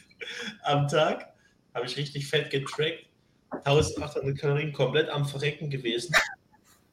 am 0.64 0.88
Tag, 0.88 1.32
habe 1.74 1.86
ich 1.86 1.96
richtig 1.96 2.26
fett 2.26 2.50
getrackt, 2.50 3.06
1800 3.50 4.38
Kalorien 4.38 4.72
komplett 4.72 5.08
am 5.08 5.24
Verrecken 5.24 5.70
gewesen. 5.70 6.14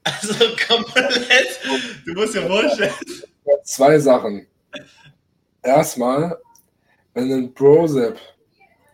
Also 0.08 0.36
komplett, 0.68 1.60
du 2.06 2.14
musst 2.14 2.36
dir 2.36 2.44
vorstellen. 2.44 2.94
Zwei 3.64 3.98
Sachen. 3.98 4.46
Erstmal, 5.64 6.38
wenn 7.16 7.34
ein 7.34 7.52
Brosep 7.52 8.20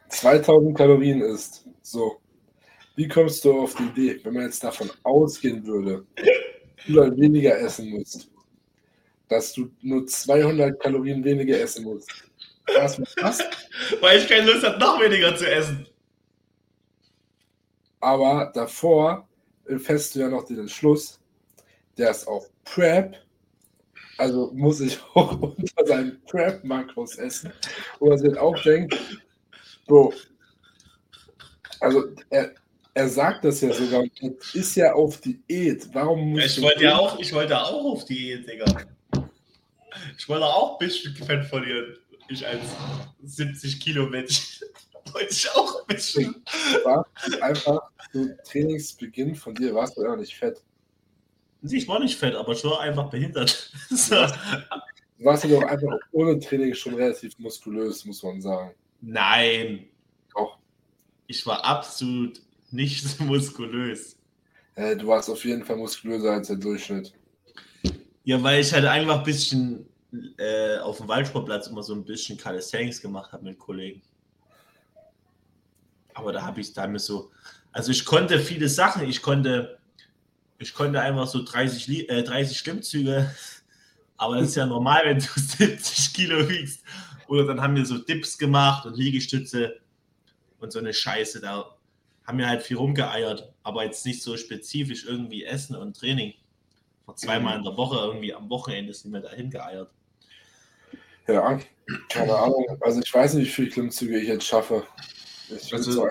2000 0.08 0.78
Kalorien 0.78 1.20
isst, 1.20 1.66
so, 1.82 2.22
wie 2.96 3.10
kommst 3.10 3.44
du 3.44 3.64
auf 3.64 3.76
die 3.76 3.84
Idee, 3.84 4.22
wenn 4.24 4.36
man 4.36 4.44
jetzt 4.44 4.64
davon 4.64 4.90
ausgehen 5.04 5.66
würde, 5.66 6.06
du 6.88 6.94
dann 6.94 7.18
weniger 7.20 7.60
essen 7.60 7.90
musst, 7.90 8.31
dass 9.32 9.54
du 9.54 9.72
nur 9.82 10.06
200 10.06 10.78
Kalorien 10.78 11.24
weniger 11.24 11.58
essen 11.58 11.86
musst? 11.86 12.12
Was, 12.76 13.00
was? 13.00 13.40
Weil 14.02 14.20
ich 14.20 14.28
keine 14.28 14.52
Lust 14.52 14.66
habe, 14.66 14.78
noch 14.78 15.00
weniger 15.00 15.34
zu 15.38 15.50
essen. 15.50 15.88
Aber 18.02 18.52
davor 18.54 19.30
fährst 19.78 20.14
du 20.14 20.20
ja 20.20 20.28
noch 20.28 20.44
den 20.44 20.60
Entschluss, 20.60 21.18
der 21.98 22.12
ist 22.12 22.28
auf 22.28 22.50
Prep, 22.66 23.16
also 24.18 24.52
muss 24.54 24.82
ich 24.82 25.00
auch 25.14 25.40
unter 25.40 25.86
seinen 25.86 26.22
Prep-Makros 26.26 27.18
essen, 27.18 27.54
wo 28.00 28.10
man 28.10 28.18
sich 28.18 28.38
auch 28.38 28.62
denkt, 28.64 28.98
Bro, 29.88 30.14
also 31.80 32.04
er, 32.30 32.52
er 32.94 33.08
sagt 33.08 33.46
das 33.46 33.62
ja 33.62 33.72
sogar, 33.72 34.04
er 34.04 34.32
ist 34.54 34.76
ja 34.76 34.92
auf 34.94 35.22
Diät. 35.22 35.88
Warum 35.94 36.32
muss 36.32 36.58
ich 36.58 36.62
wollte 36.62 36.84
ja 36.84 36.98
auch, 36.98 37.18
ich 37.18 37.32
wollte 37.32 37.58
auch 37.58 37.86
auf 37.94 38.04
Diät, 38.04 38.46
Digga. 38.46 38.66
Ich 40.18 40.28
wollte 40.30 40.46
auch 40.46 40.80
ein 40.80 40.88
bisschen 40.88 41.16
Fett 41.16 41.46
verlieren. 41.46 41.98
Ich 42.30 42.46
als 42.46 42.62
70 43.24 43.80
Kilo 43.80 44.08
Mensch 44.08 44.62
wollte 45.14 45.32
ich 45.32 45.50
auch 45.52 45.82
ein 45.82 45.96
bisschen. 45.96 46.44
War 46.84 47.06
einfach 47.42 47.82
so 48.14 48.28
Trainingsbeginn 48.46 49.36
von 49.36 49.56
dir 49.56 49.74
warst 49.74 49.98
du 49.98 50.04
ja 50.04 50.16
nicht 50.16 50.36
fett. 50.36 50.64
Ich 51.64 51.88
war 51.88 52.00
nicht 52.00 52.18
fett, 52.18 52.36
aber 52.36 52.54
ich 52.54 52.64
war 52.64 52.80
einfach 52.82 53.10
behindert. 53.10 53.72
so. 53.90 54.16
Du 55.18 55.26
warst 55.26 55.44
ja 55.44 55.50
doch 55.52 55.64
einfach 55.64 55.98
ohne 56.12 56.40
Training 56.40 56.74
schon 56.74 56.96
relativ 56.96 57.38
muskulös, 57.38 58.06
muss 58.06 58.24
man 58.24 58.42
sagen. 58.42 58.74
Nein. 59.02 59.88
Doch. 60.34 60.58
Ich 61.28 61.46
war 61.46 61.64
absolut 61.64 62.42
nicht 62.72 63.20
muskulös. 63.20 64.18
Äh, 64.76 64.96
du 64.96 65.08
warst 65.08 65.30
auf 65.30 65.44
jeden 65.46 65.64
Fall 65.64 65.78
muskulöser 65.78 66.32
als 66.32 66.48
der 66.48 66.56
Durchschnitt. 66.56 67.14
Ja, 68.32 68.42
weil 68.42 68.62
ich 68.62 68.72
halt 68.72 68.86
einfach 68.86 69.18
ein 69.18 69.24
bisschen 69.26 69.90
äh, 70.38 70.78
auf 70.78 71.00
dem 71.00 71.10
Waldsportplatz 71.10 71.68
immer 71.68 71.84
so 71.84 71.94
ein 71.94 72.06
bisschen 72.06 72.38
Calisthenics 72.38 73.02
gemacht 73.02 73.34
habe 73.34 73.44
mit 73.44 73.60
Kollegen. 73.60 74.02
Aber 76.14 76.32
da 76.32 76.42
habe 76.42 76.62
ich 76.62 76.72
damit 76.72 77.02
so, 77.02 77.30
also 77.74 77.92
ich 77.92 78.06
konnte 78.06 78.40
viele 78.40 78.70
Sachen, 78.70 79.06
ich 79.06 79.22
konnte, 79.22 79.80
ich 80.60 80.74
konnte 80.74 81.02
einfach 81.02 81.28
so 81.28 81.44
30, 81.44 82.10
äh, 82.10 82.24
30 82.24 82.58
Stimmzüge, 82.58 83.36
aber 84.16 84.38
das 84.38 84.48
ist 84.48 84.56
ja 84.56 84.66
normal, 84.66 85.02
wenn 85.04 85.20
du 85.20 85.26
70 85.36 86.14
Kilo 86.14 86.48
wiegst. 86.48 86.86
Oder 87.28 87.48
dann 87.48 87.60
haben 87.60 87.76
wir 87.76 87.86
so 87.86 87.98
Dips 87.98 88.38
gemacht 88.38 88.86
und 88.86 88.96
Liegestütze 88.96 89.82
und 90.62 90.72
so 90.72 90.80
eine 90.80 90.94
Scheiße. 90.94 91.42
Da 91.42 91.76
haben 92.26 92.38
wir 92.38 92.48
halt 92.48 92.62
viel 92.62 92.78
rumgeeiert, 92.78 93.52
aber 93.64 93.84
jetzt 93.84 94.06
nicht 94.06 94.24
so 94.24 94.38
spezifisch 94.38 95.04
irgendwie 95.04 95.44
Essen 95.44 95.76
und 95.76 95.98
Training. 95.98 96.34
Zweimal 97.16 97.58
in 97.58 97.64
der 97.64 97.76
Woche, 97.76 97.98
irgendwie 97.98 98.34
am 98.34 98.50
Wochenende 98.50 98.94
sind 98.94 99.12
wir 99.12 99.20
dahin 99.20 99.50
geeiert. 99.50 99.92
Ja, 101.28 101.60
keine 102.10 102.36
Ahnung. 102.36 102.66
Also 102.80 103.02
ich 103.02 103.14
weiß 103.14 103.34
nicht, 103.36 103.48
wie 103.48 103.52
viele 103.52 103.70
Klimmzüge 103.70 104.20
ich 104.20 104.28
jetzt 104.28 104.46
schaffe. 104.46 104.86
Ich 105.50 105.72
würde 105.72 105.86
also, 105.86 106.08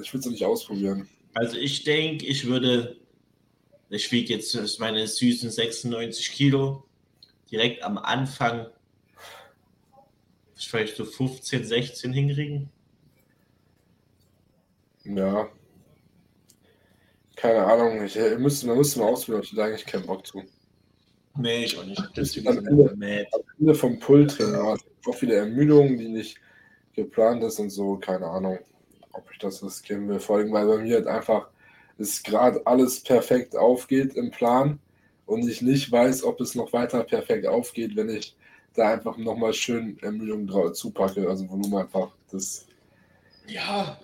es 0.00 0.10
so 0.10 0.30
nicht 0.30 0.44
ausprobieren. 0.44 1.08
Also 1.34 1.56
ich 1.56 1.84
denke, 1.84 2.26
ich 2.26 2.46
würde, 2.46 2.96
ich 3.90 4.10
wiege 4.12 4.34
jetzt 4.34 4.78
meine 4.80 5.06
süßen 5.06 5.50
96 5.50 6.32
Kilo 6.32 6.84
direkt 7.50 7.82
am 7.82 7.98
Anfang 7.98 8.66
vielleicht 10.56 10.96
so 10.96 11.04
15, 11.04 11.64
16 11.64 12.12
hinkriegen. 12.12 12.70
Ja. 15.04 15.48
Keine 17.44 17.62
Ahnung. 17.62 18.02
Ich, 18.02 18.16
ich 18.16 18.38
müsste, 18.38 18.66
man 18.66 18.78
müsste 18.78 19.00
mal 19.00 19.08
ausprobieren, 19.08 19.42
ich 19.44 19.52
hätte 19.52 19.64
eigentlich 19.64 19.84
keinen 19.84 20.06
Bock 20.06 20.26
zu. 20.26 20.42
Nee, 21.36 21.64
ich 21.64 21.78
auch 21.78 21.84
nicht. 21.84 22.02
Das 22.14 22.34
am, 22.38 22.66
Ende, 22.66 22.90
am 22.90 23.42
Ende 23.60 23.74
vom 23.74 23.98
Pull-Training 23.98 24.54
auch 24.54 25.20
wieder 25.20 25.36
Ermüdung, 25.36 25.98
die 25.98 26.08
nicht 26.08 26.38
geplant 26.94 27.44
ist 27.44 27.58
und 27.58 27.68
so. 27.68 27.96
Keine 27.96 28.28
Ahnung, 28.28 28.60
ob 29.12 29.30
ich 29.30 29.38
das 29.40 29.62
riskieren 29.62 30.08
will. 30.08 30.20
Vor 30.20 30.38
allem, 30.38 30.52
weil 30.52 30.66
bei 30.66 30.78
mir 30.78 30.94
halt 30.94 31.06
einfach 31.06 31.50
es 31.98 32.22
gerade 32.22 32.66
alles 32.66 33.02
perfekt 33.02 33.54
aufgeht 33.54 34.14
im 34.14 34.30
Plan 34.30 34.78
und 35.26 35.46
ich 35.46 35.60
nicht 35.60 35.92
weiß, 35.92 36.24
ob 36.24 36.40
es 36.40 36.54
noch 36.54 36.72
weiter 36.72 37.04
perfekt 37.04 37.46
aufgeht, 37.46 37.94
wenn 37.94 38.08
ich 38.08 38.34
da 38.72 38.94
einfach 38.94 39.18
nochmal 39.18 39.52
schön 39.52 39.98
Ermüdung 40.00 40.48
zupacke, 40.72 41.28
also 41.28 41.46
Volumen 41.50 41.76
einfach. 41.76 42.08
Das 42.32 42.66
ja, 43.46 44.00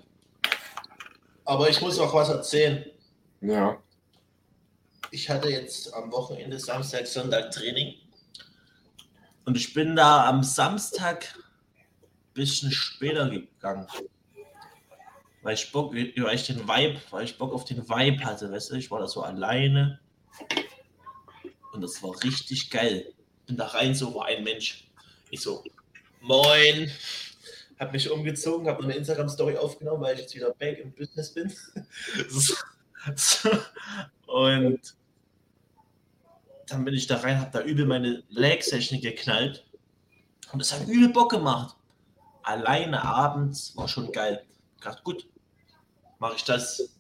aber 1.47 1.71
ich 1.71 1.81
muss 1.81 1.99
auch 1.99 2.13
was 2.13 2.29
erzählen. 2.29 2.85
Ja. 3.41 3.83
Ich 5.11 5.29
hatte 5.29 5.49
jetzt 5.49 5.93
am 5.95 6.13
Wochenende 6.13 6.59
Samstag, 6.59 7.07
Sonntag 7.07 7.51
Training 7.51 7.95
und 9.45 9.57
ich 9.57 9.75
bin 9.75 9.97
da 9.97 10.29
am 10.29 10.43
Samstag 10.43 11.35
ein 11.35 12.35
bisschen 12.35 12.71
später 12.71 13.29
gegangen. 13.29 13.87
Weil 15.43 15.55
ich 15.55 15.73
Bock, 15.73 15.95
weil 15.95 16.35
ich 16.35 16.47
den 16.47 16.69
Vibe, 16.69 17.01
weil 17.11 17.25
ich 17.25 17.39
Bock 17.39 17.53
auf 17.55 17.65
den 17.65 17.89
Vibe 17.89 18.25
hatte, 18.25 18.53
weißt 18.53 18.71
du, 18.71 18.75
ich 18.77 18.91
war 18.91 19.01
da 19.01 19.09
so 19.09 19.23
alleine 19.23 19.99
und 21.73 21.81
das 21.81 22.03
war 22.03 22.23
richtig 22.23 22.71
geil 22.71 23.13
bin 23.51 23.57
da 23.57 23.67
rein, 23.67 23.95
so 23.95 24.15
war 24.15 24.27
ein 24.27 24.45
Mensch. 24.45 24.85
Ich 25.31 25.41
so, 25.41 25.65
moin, 26.21 26.91
habe 27.81 27.93
mich 27.93 28.09
umgezogen, 28.09 28.69
habe 28.69 28.85
eine 28.85 28.95
Instagram-Story 28.95 29.57
aufgenommen, 29.57 30.03
weil 30.03 30.15
ich 30.15 30.21
jetzt 30.21 30.35
wieder 30.37 30.53
back 30.55 30.79
im 30.79 30.93
Business 30.93 31.35
bin. 31.35 31.53
und 34.27 34.95
dann 36.67 36.85
bin 36.85 36.95
ich 36.95 37.07
da 37.07 37.17
rein, 37.19 37.41
habe 37.41 37.51
da 37.51 37.63
übel 37.63 37.87
meine 37.87 38.23
Leg-Session 38.29 39.01
geknallt 39.01 39.65
und 40.53 40.61
es 40.61 40.73
hat 40.73 40.87
übel 40.87 41.09
Bock 41.09 41.31
gemacht. 41.31 41.77
Alleine 42.43 43.03
abends 43.03 43.77
war 43.77 43.89
schon 43.89 44.11
geil. 44.13 44.45
Ich 44.77 44.85
dachte, 44.85 45.03
gut, 45.03 45.29
mache 46.19 46.37
ich 46.37 46.45
das. 46.45 46.97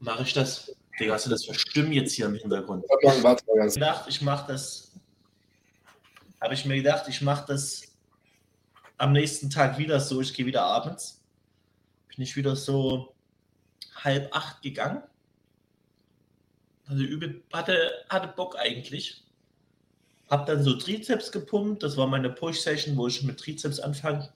Mache 0.00 0.22
ich 0.22 0.32
das. 0.32 0.74
Digga, 0.98 1.14
hast 1.14 1.26
du 1.26 1.30
das 1.30 1.44
für 1.44 1.54
Stimmen 1.54 1.92
jetzt 1.92 2.12
hier 2.12 2.26
im 2.26 2.34
Hintergrund? 2.34 2.84
Ich 2.84 3.74
gedacht, 3.74 4.04
ich 4.08 4.20
mache 4.22 4.46
das. 4.48 4.92
Habe 6.40 6.54
ich 6.54 6.64
mir 6.64 6.76
gedacht, 6.76 7.08
ich 7.08 7.20
mache 7.20 7.46
das 7.46 7.82
am 8.96 9.12
nächsten 9.12 9.50
Tag 9.50 9.78
wieder 9.78 10.00
so. 10.00 10.20
Ich 10.20 10.34
gehe 10.34 10.46
wieder 10.46 10.62
abends. 10.62 11.22
Bin 12.08 12.22
ich 12.22 12.36
wieder 12.36 12.54
so 12.56 13.14
halb 14.04 14.34
acht 14.34 14.62
gegangen. 14.62 15.02
Also 16.86 17.02
übel, 17.02 17.42
hatte, 17.52 17.92
hatte 18.08 18.28
Bock 18.28 18.56
eigentlich. 18.58 19.22
Hab 20.30 20.46
dann 20.46 20.62
so 20.62 20.74
Trizeps 20.74 21.32
gepumpt. 21.32 21.82
Das 21.82 21.96
war 21.96 22.06
meine 22.06 22.30
Push-Session, 22.30 22.96
wo 22.96 23.06
ich 23.06 23.22
mit 23.22 23.38
Trizeps 23.38 23.80
anfange. 23.80 24.32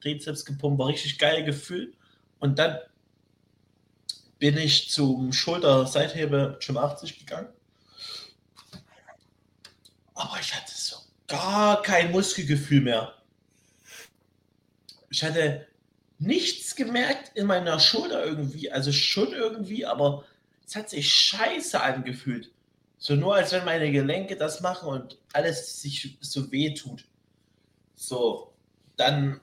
Trizeps 0.00 0.44
gepumpt, 0.44 0.78
war 0.78 0.88
richtig 0.88 1.18
geil 1.18 1.44
Gefühl. 1.44 1.92
Und 2.40 2.58
dann 2.58 2.78
bin 4.38 4.56
ich 4.56 4.90
zum 4.90 5.32
Schulter-Seithebe 5.32 6.58
Gym 6.60 6.76
80 6.76 7.18
gegangen. 7.18 7.48
Aber 10.14 10.38
ich 10.40 10.54
hatte 10.54 10.72
so 10.72 10.96
gar 11.26 11.82
kein 11.82 12.10
Muskelgefühl 12.10 12.80
mehr. 12.80 13.14
Ich 15.10 15.22
hatte 15.22 15.66
nichts 16.18 16.74
gemerkt 16.74 17.36
in 17.36 17.46
meiner 17.46 17.78
Schulter 17.80 18.24
irgendwie. 18.24 18.70
Also 18.70 18.92
schon 18.92 19.32
irgendwie, 19.32 19.86
aber 19.86 20.24
es 20.66 20.76
hat 20.76 20.90
sich 20.90 21.12
scheiße 21.12 21.80
angefühlt. 21.80 22.50
So 22.98 23.14
nur 23.14 23.36
als 23.36 23.52
wenn 23.52 23.64
meine 23.64 23.92
Gelenke 23.92 24.36
das 24.36 24.60
machen 24.60 24.88
und 24.88 25.18
alles 25.32 25.80
sich 25.80 26.18
so 26.20 26.50
weh 26.50 26.74
tut. 26.74 27.04
So, 27.94 28.52
dann 28.96 29.40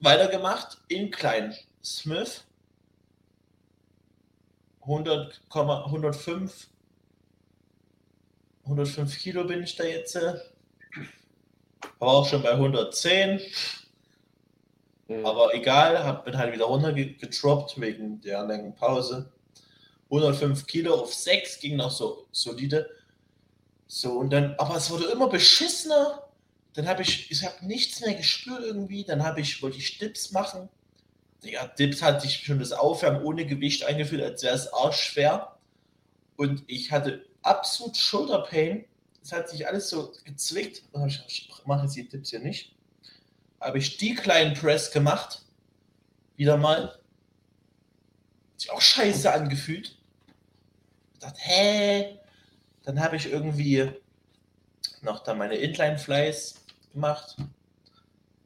weitergemacht 0.00 0.78
in 0.88 1.10
klein. 1.10 1.54
Smith 1.82 2.44
100, 4.82 5.40
105 5.50 6.68
105 8.68 9.18
Kilo 9.18 9.44
bin 9.44 9.62
ich 9.62 9.76
da 9.76 9.84
jetzt. 9.84 10.14
War 10.14 10.38
auch 12.00 12.28
schon 12.28 12.42
bei 12.42 12.52
110. 12.52 13.40
Mhm. 15.08 15.24
Aber 15.24 15.54
egal, 15.54 16.04
hab, 16.04 16.24
bin 16.24 16.36
halt 16.36 16.52
wieder 16.52 16.66
runtergedroppt 16.66 17.80
wegen 17.80 18.20
der 18.20 18.44
langen 18.44 18.74
Pause. 18.74 19.32
105 20.10 20.66
Kilo 20.66 20.94
auf 20.94 21.12
6 21.12 21.60
ging 21.60 21.76
noch 21.76 21.90
so 21.90 22.26
solide. 22.30 22.90
So, 23.86 24.18
und 24.18 24.30
dann, 24.30 24.54
aber 24.58 24.76
es 24.76 24.90
wurde 24.90 25.06
immer 25.06 25.28
beschissener. 25.28 26.24
Dann 26.74 26.86
habe 26.86 27.02
ich, 27.02 27.30
ich 27.30 27.44
habe 27.44 27.66
nichts 27.66 28.00
mehr 28.00 28.14
gespürt 28.14 28.62
irgendwie. 28.62 29.02
Dann 29.04 29.24
habe 29.24 29.40
ich, 29.40 29.62
wollte 29.62 29.78
ich 29.78 29.98
Dips 29.98 30.30
machen. 30.30 30.68
Ja, 31.42 31.66
Dips 31.66 32.02
hatte 32.02 32.26
ich 32.26 32.44
schon 32.44 32.58
das 32.58 32.72
Aufwärmen 32.72 33.22
ohne 33.22 33.46
Gewicht 33.46 33.84
eingeführt, 33.84 34.22
als 34.22 34.42
wäre 34.42 34.54
es 34.54 34.72
arschschwer. 34.72 35.56
Und 36.36 36.64
ich 36.66 36.92
hatte 36.92 37.24
absolut 37.42 37.96
Shoulder-Pain. 37.96 38.84
Es 39.22 39.32
hat 39.32 39.48
sich 39.48 39.66
alles 39.66 39.88
so 39.88 40.12
gezwickt. 40.24 40.82
Ich 41.26 41.50
mache 41.64 41.84
jetzt 41.84 41.96
die 41.96 42.08
Dips 42.08 42.30
hier 42.30 42.40
nicht. 42.40 42.74
Habe 43.60 43.78
ich 43.78 43.96
die 43.96 44.14
kleinen 44.14 44.54
Press 44.54 44.90
gemacht. 44.90 45.42
Wieder 46.36 46.56
mal. 46.56 46.90
Hat 48.52 48.60
sich 48.60 48.70
auch 48.70 48.80
scheiße 48.80 49.32
angefühlt. 49.32 49.96
Ich 51.14 51.18
dachte, 51.18 51.40
hä? 51.40 52.18
Dann 52.84 53.00
habe 53.00 53.16
ich 53.16 53.30
irgendwie 53.30 53.90
noch 55.02 55.22
da 55.22 55.34
meine 55.34 55.56
Inline 55.56 55.98
Flies 55.98 56.54
gemacht. 56.92 57.36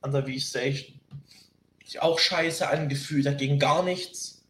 An 0.00 0.12
der 0.12 0.25
V-Station. 0.25 0.99
Sich 1.85 2.00
auch 2.00 2.19
scheiße 2.19 2.66
angefühlt, 2.69 3.26
da 3.26 3.33
ging 3.33 3.59
gar 3.59 3.83
nichts. 3.83 4.42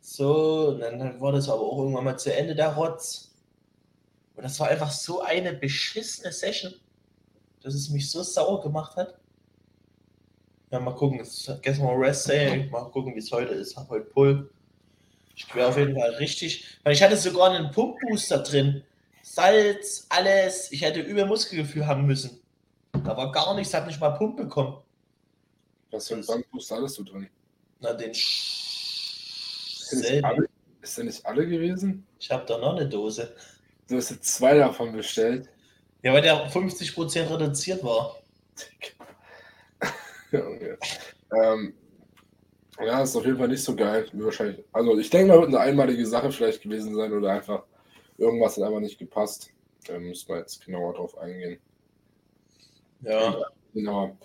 So, 0.00 0.68
und 0.68 0.80
dann 0.80 1.20
war 1.20 1.32
das 1.32 1.48
aber 1.48 1.60
auch 1.60 1.78
irgendwann 1.78 2.04
mal 2.04 2.18
zu 2.18 2.34
Ende 2.34 2.54
der 2.54 2.74
Rotz. 2.74 3.30
Und 4.34 4.44
das 4.44 4.58
war 4.58 4.68
einfach 4.68 4.90
so 4.90 5.20
eine 5.20 5.52
beschissene 5.52 6.32
Session, 6.32 6.74
dass 7.60 7.74
es 7.74 7.90
mich 7.90 8.10
so 8.10 8.22
sauer 8.22 8.62
gemacht 8.62 8.96
hat. 8.96 9.18
Ja, 10.72 10.80
mal 10.80 10.94
gucken, 10.94 11.20
es 11.20 11.46
ist 11.46 11.62
gestern 11.62 11.84
mal 11.84 11.96
Rest 11.96 12.30
Day, 12.30 12.66
mal 12.70 12.84
gucken, 12.84 13.14
wie 13.14 13.18
es 13.18 13.30
heute 13.30 13.52
ist. 13.52 13.76
Hab 13.76 13.90
heute 13.90 14.06
Pull. 14.06 14.50
Ich 15.36 15.54
wäre 15.54 15.68
auf 15.68 15.76
jeden 15.76 15.94
Fall 15.94 16.14
richtig. 16.14 16.78
Weil 16.82 16.94
ich 16.94 17.02
hatte 17.02 17.18
sogar 17.18 17.50
einen 17.50 17.70
Pumpbooster 17.70 18.38
drin. 18.38 18.82
Salz, 19.22 20.06
alles. 20.08 20.72
Ich 20.72 20.80
hätte 20.80 21.00
übel 21.00 21.26
Muskelgefühl 21.26 21.86
haben 21.86 22.06
müssen. 22.06 22.40
Da 22.92 23.14
war 23.14 23.30
gar 23.32 23.54
nichts, 23.54 23.74
hat 23.74 23.86
nicht 23.86 24.00
mal 24.00 24.10
Pump 24.12 24.38
bekommen. 24.38 24.78
Was 25.90 26.08
für 26.08 26.14
ein 26.14 26.24
Pumpbooster 26.24 26.76
hattest 26.76 26.96
du 26.98 27.04
drin? 27.04 27.28
Na, 27.80 27.92
den 27.92 28.12
ist 28.12 29.90
der, 29.92 30.24
alle, 30.24 30.48
ist 30.80 30.96
der 30.96 31.04
nicht 31.04 31.26
alle 31.26 31.46
gewesen? 31.46 32.06
Ich 32.18 32.30
habe 32.30 32.46
da 32.46 32.56
noch 32.56 32.76
eine 32.76 32.88
Dose. 32.88 33.36
Du 33.88 33.98
hast 33.98 34.08
jetzt 34.08 34.36
zwei 34.36 34.54
davon 34.56 34.92
bestellt. 34.92 35.50
Ja, 36.02 36.14
weil 36.14 36.22
der 36.22 36.50
50% 36.50 37.30
reduziert 37.30 37.84
war. 37.84 38.16
ähm, 41.36 41.74
ja, 42.80 43.02
ist 43.02 43.16
auf 43.16 43.24
jeden 43.24 43.38
Fall 43.38 43.48
nicht 43.48 43.62
so 43.62 43.76
geil. 43.76 44.06
Wahrscheinlich. 44.12 44.64
Also 44.72 44.98
ich 44.98 45.10
denke 45.10 45.28
mal, 45.28 45.40
wird 45.40 45.48
eine 45.48 45.60
einmalige 45.60 46.06
Sache 46.06 46.32
vielleicht 46.32 46.62
gewesen 46.62 46.94
sein 46.94 47.12
oder 47.12 47.30
einfach 47.30 47.64
irgendwas 48.18 48.56
hat 48.56 48.64
einfach 48.64 48.80
nicht 48.80 48.98
gepasst. 48.98 49.50
Da 49.86 49.98
müssen 49.98 50.28
wir 50.28 50.38
jetzt 50.38 50.64
genauer 50.64 50.94
drauf 50.94 51.18
eingehen. 51.18 51.58
Ja. 53.02 53.36
Genau. 53.74 54.16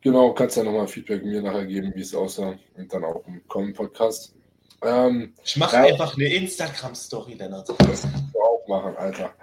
Genau, 0.00 0.32
kannst 0.32 0.56
ja 0.56 0.62
nochmal 0.62 0.86
Feedback 0.86 1.24
mir 1.24 1.42
nachher 1.42 1.66
geben, 1.66 1.92
wie 1.94 2.00
es 2.00 2.14
aussah. 2.14 2.54
Und 2.76 2.92
dann 2.92 3.04
auch 3.04 3.26
im 3.26 3.46
kommenden 3.48 3.74
Podcast. 3.74 4.34
Ähm, 4.82 5.34
ich 5.42 5.56
mache 5.56 5.76
ja, 5.76 5.82
einfach 5.82 6.16
eine 6.16 6.32
Instagram-Story, 6.32 7.34
Lennart. 7.34 7.68
Das 7.68 7.76
kannst 7.78 8.04
du 8.04 8.40
auch 8.40 8.66
machen, 8.68 8.96
Alter. 8.96 9.34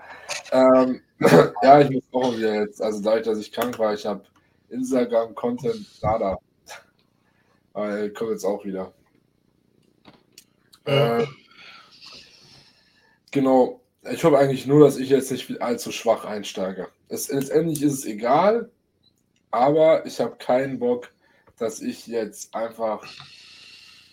Ähm, 0.52 1.02
ja, 1.62 1.82
ich 1.82 1.90
muss 1.90 2.04
auch 2.14 2.36
wieder 2.38 2.62
jetzt, 2.62 2.82
also 2.82 3.02
dadurch, 3.02 3.26
dass 3.26 3.40
ich 3.40 3.52
krank 3.52 3.78
war, 3.78 3.94
ich 3.94 4.06
habe 4.06 4.24
Instagram-Content 4.70 6.02
nada. 6.02 6.38
Weil 7.74 8.12
kommt 8.12 8.32
jetzt 8.32 8.46
auch 8.46 8.64
wieder. 8.64 8.94
Äh, 10.86 11.26
genau. 13.32 13.82
Ich 14.12 14.24
hoffe 14.24 14.38
eigentlich 14.38 14.68
nur, 14.68 14.86
dass 14.86 14.98
ich 14.98 15.10
jetzt 15.10 15.32
nicht 15.32 15.62
allzu 15.62 15.92
schwach 15.92 16.26
einsteige. 16.26 16.88
Es, 17.10 17.30
letztendlich 17.30 17.82
ist 17.82 17.94
es 17.94 18.06
egal, 18.06 18.72
aber 19.52 20.06
ich 20.06 20.20
habe 20.20 20.36
keinen 20.38 20.80
Bock, 20.80 21.12
dass 21.58 21.82
ich 21.82 22.08
jetzt 22.08 22.54
einfach 22.54 23.04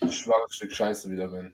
ein 0.01 0.12
schwaches 0.12 0.57
Stück 0.57 0.73
Scheiße 0.73 1.11
wieder 1.11 1.29
bin. 1.29 1.53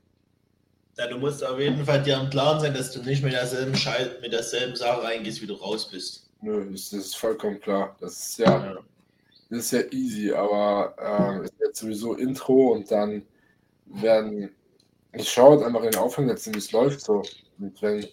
Ja, 0.97 1.07
du 1.07 1.19
musst 1.19 1.45
auf 1.45 1.61
jeden 1.61 1.85
Fall 1.85 2.03
dir 2.03 2.19
im 2.19 2.31
Klaren 2.31 2.61
sein, 2.61 2.75
dass 2.75 2.91
du 2.93 3.03
nicht 3.03 3.23
mit 3.23 3.33
derselben, 3.33 3.77
Schei 3.77 4.11
mit 4.21 4.33
derselben 4.33 4.75
Sache 4.75 5.03
reingehst, 5.03 5.41
wie 5.41 5.47
du 5.47 5.55
raus 5.55 5.91
bist. 5.91 6.28
Nö, 6.40 6.70
das, 6.70 6.92
ist 6.92 7.16
vollkommen 7.16 7.61
klar. 7.61 7.96
Das 8.01 8.18
ist 8.18 8.38
ja. 8.38 8.77
Das 9.51 9.59
ist 9.61 9.70
ja 9.70 9.81
easy, 9.92 10.33
aber 10.33 10.94
äh, 11.40 11.44
ist 11.44 11.55
jetzt 11.59 11.81
sowieso 11.81 12.14
Intro 12.14 12.72
und 12.72 12.90
dann 12.90 13.22
werden. 13.87 14.51
Ich 15.12 15.31
schaue 15.31 15.57
jetzt 15.57 15.64
einfach 15.64 15.83
in 15.83 15.90
den 15.90 16.01
Aufhang 16.01 16.29
jetzt, 16.29 16.53
wie 16.53 16.59
es 16.59 16.70
läuft 16.72 17.01
so. 17.01 17.22
Und 17.59 17.81
wenn 17.81 18.07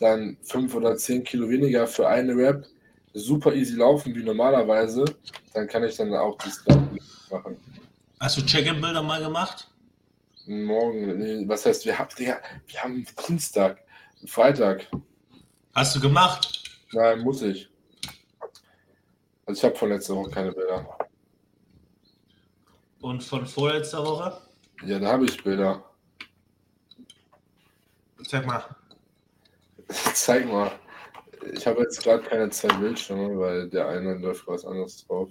dann 0.00 0.36
fünf 0.42 0.74
oder 0.74 0.96
zehn 0.96 1.22
Kilo 1.22 1.48
weniger 1.48 1.86
für 1.86 2.08
eine 2.08 2.34
Rap 2.34 2.66
super 3.14 3.54
easy 3.54 3.76
laufen 3.76 4.14
wie 4.14 4.22
normalerweise, 4.22 5.04
dann 5.54 5.68
kann 5.68 5.84
ich 5.84 5.96
dann 5.96 6.12
auch 6.14 6.36
die 6.38 6.50
Stop 6.50 6.80
machen. 7.30 7.56
Hast 8.18 8.36
du 8.36 8.42
Check-in-Bilder 8.42 9.02
mal 9.02 9.22
gemacht? 9.22 9.70
Morgen, 10.46 11.18
nee, 11.18 11.44
was 11.46 11.64
heißt, 11.66 11.86
wir 11.86 11.98
haben, 11.98 12.10
wir 12.18 12.82
haben 12.82 13.06
Dienstag, 13.26 13.78
Freitag. 14.26 14.86
Hast 15.74 15.94
du 15.94 16.00
gemacht? 16.00 16.64
Nein, 16.92 17.20
muss 17.20 17.42
ich. 17.42 17.69
Also 19.50 19.58
ich 19.58 19.64
habe 19.64 19.76
von 19.76 19.88
letzter 19.88 20.14
Woche 20.14 20.30
keine 20.30 20.52
Bilder. 20.52 20.96
Und 23.00 23.20
von 23.24 23.44
vorletzter 23.44 24.06
Woche? 24.06 24.40
Ja, 24.84 25.00
da 25.00 25.08
habe 25.08 25.24
ich 25.24 25.42
Bilder. 25.42 25.82
Zeig 28.28 28.46
mal. 28.46 28.64
Zeig 30.14 30.46
mal. 30.46 30.70
Ich 31.52 31.66
habe 31.66 31.80
jetzt 31.80 32.00
gerade 32.00 32.22
keine 32.22 32.48
zwei 32.50 32.68
Bildschirme, 32.76 33.36
weil 33.40 33.68
der 33.68 33.88
eine 33.88 34.14
läuft 34.18 34.46
was 34.46 34.64
anderes 34.64 35.04
drauf. 35.04 35.30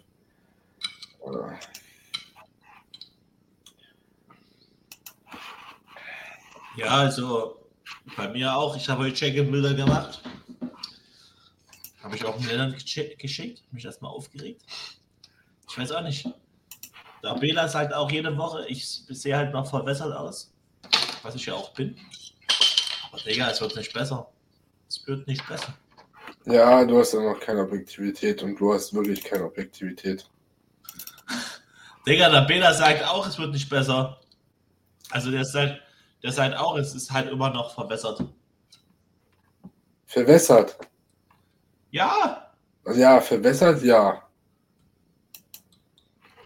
Ja, 6.76 6.88
also 6.88 7.58
bei 8.18 8.28
mir 8.28 8.54
auch. 8.54 8.76
Ich 8.76 8.90
habe 8.90 9.04
heute 9.04 9.14
Check-in-Bilder 9.14 9.76
gemacht. 9.76 10.22
Habe 12.02 12.16
ich 12.16 12.26
auch 12.26 12.36
einen 12.36 12.48
Ländern 12.48 12.76
geschickt, 13.18 13.64
mich 13.72 13.86
erstmal 13.86 14.12
aufgeregt. 14.12 14.62
Ich 15.70 15.78
weiß 15.78 15.92
auch 15.92 16.02
nicht. 16.02 16.28
Der 17.22 17.34
Bela 17.36 17.68
sagt 17.68 17.94
auch 17.94 18.10
jede 18.10 18.38
Woche, 18.38 18.66
ich 18.68 18.88
sehe 18.88 19.36
halt 19.36 19.52
noch 19.52 19.70
verwässert 19.70 20.16
aus, 20.16 20.54
was 21.22 21.36
ich 21.36 21.46
ja 21.46 21.54
auch 21.54 21.74
bin. 21.74 21.98
Aber 23.12 23.22
Digga, 23.22 23.50
es 23.50 23.60
wird 23.60 23.76
nicht 23.76 23.94
besser. 23.94 24.32
Es 24.88 25.06
wird 25.06 25.28
nicht 25.28 25.46
besser. 25.48 25.74
Ja, 26.46 26.86
du 26.86 27.00
hast 27.00 27.14
ja 27.14 27.22
noch 27.22 27.40
keine 27.40 27.62
Objektivität 27.62 28.42
und 28.42 28.56
du 28.56 28.74
hast 28.74 28.94
wirklich 28.94 29.24
keine 29.24 29.46
Objektivität. 29.46 30.30
Digga, 32.08 32.30
der 32.30 32.42
Bela 32.42 32.74
sagt 32.74 33.06
auch, 33.06 33.28
es 33.28 33.38
wird 33.38 33.52
nicht 33.52 33.70
besser. 33.70 34.22
Also 35.12 35.30
der 35.32 35.44
sagt, 35.44 35.82
der 36.24 36.32
sagt 36.32 36.56
auch, 36.56 36.78
es 36.78 36.96
ist 36.96 37.12
halt 37.12 37.30
immer 37.30 37.50
noch 37.50 37.74
verwässert. 37.76 38.24
Verwässert? 40.06 40.78
Ja. 41.92 42.52
Ja, 42.96 43.22
verbessert, 43.22 43.84
ja. 43.84 44.24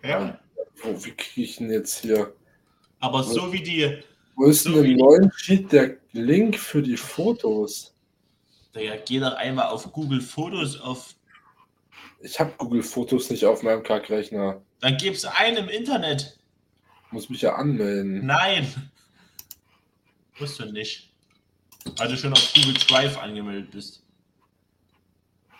Ja. 0.03 0.39
Wo, 0.82 1.03
wie 1.03 1.12
kriege 1.12 1.41
ich 1.41 1.58
denn 1.58 1.71
jetzt 1.71 1.99
hier? 1.99 2.34
Aber 2.99 3.23
so 3.23 3.51
wie 3.51 3.62
die. 3.62 4.03
Wo 4.36 4.45
ist 4.45 4.63
so 4.63 4.73
denn 4.73 4.91
im 4.91 4.97
neuen 4.97 5.32
Sheet 5.36 5.71
der 5.71 5.97
Link 6.12 6.58
für 6.58 6.82
die 6.82 6.97
Fotos? 6.97 7.93
Ja, 8.75 8.95
geh 8.95 9.19
doch 9.19 9.34
einmal 9.36 9.67
auf 9.67 9.91
Google 9.91 10.21
Fotos 10.21 10.79
auf. 10.79 11.15
Ich 12.19 12.39
habe 12.39 12.53
Google 12.58 12.82
Fotos 12.82 13.29
nicht 13.29 13.45
auf 13.45 13.62
meinem 13.62 13.84
Kackrechner. 13.84 14.62
Dann 14.79 14.97
gib's 14.97 15.25
ein 15.25 15.58
im 15.58 15.69
Internet. 15.69 16.39
Muss 17.12 17.29
mich 17.29 17.41
ja 17.41 17.56
anmelden. 17.56 18.25
Nein. 18.25 18.91
Musst 20.39 20.60
du 20.60 20.65
nicht. 20.71 21.13
Weil 21.97 22.08
du 22.08 22.17
schon 22.17 22.34
auf 22.34 22.53
Google 22.53 22.73
Drive 22.73 23.17
angemeldet 23.17 23.71
bist. 23.71 24.02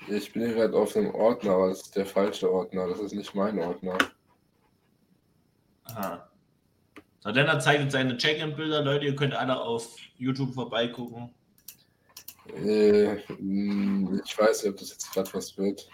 Ich 0.08 0.34
bin 0.34 0.46
hier 0.46 0.56
gerade 0.56 0.78
auf 0.78 0.96
einem 0.96 1.14
Ordner, 1.16 1.52
aber 1.52 1.70
das 1.70 1.82
ist 1.82 1.96
der 1.96 2.06
falsche 2.06 2.52
Ordner. 2.52 2.88
Das 2.88 3.00
ist 3.00 3.14
nicht 3.14 3.34
mein 3.36 3.58
Ordner. 3.60 3.98
Aha. 5.86 6.30
So, 7.22 7.30
Lennart 7.30 7.64
zeigt 7.64 7.84
jetzt 7.84 7.94
seine 7.94 8.18
Check-in-Bilder. 8.18 8.84
Leute, 8.84 9.06
ihr 9.06 9.16
könnt 9.16 9.34
alle 9.34 9.60
auf 9.60 9.96
YouTube 10.18 10.54
vorbeigucken. 10.54 11.34
Äh, 12.54 13.16
mh, 13.40 14.22
ich 14.26 14.38
weiß 14.38 14.64
nicht, 14.64 14.74
ob 14.74 14.80
das 14.80 14.90
jetzt 14.90 15.12
gerade 15.14 15.34
was 15.34 15.58
wird. 15.58 15.88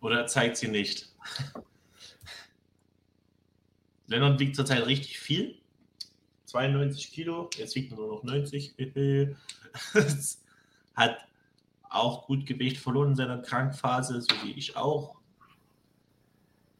Oder 0.00 0.20
er 0.20 0.26
zeigt 0.26 0.56
sie 0.56 0.68
nicht. 0.68 1.14
Lennart 4.06 4.40
wiegt 4.40 4.56
zurzeit 4.56 4.86
richtig 4.86 5.18
viel. 5.20 5.60
92 6.46 7.12
Kilo, 7.12 7.48
jetzt 7.56 7.74
wiegt 7.76 7.92
er 7.92 7.98
nur 7.98 8.08
noch 8.08 8.24
90. 8.24 8.74
Hat 10.94 11.18
auch 11.90 12.26
gut 12.26 12.46
Gewicht 12.46 12.78
verloren 12.78 13.10
in 13.10 13.16
seiner 13.16 13.38
Krankphase, 13.38 14.20
so 14.20 14.28
wie 14.42 14.52
ich 14.52 14.76
auch. 14.76 15.16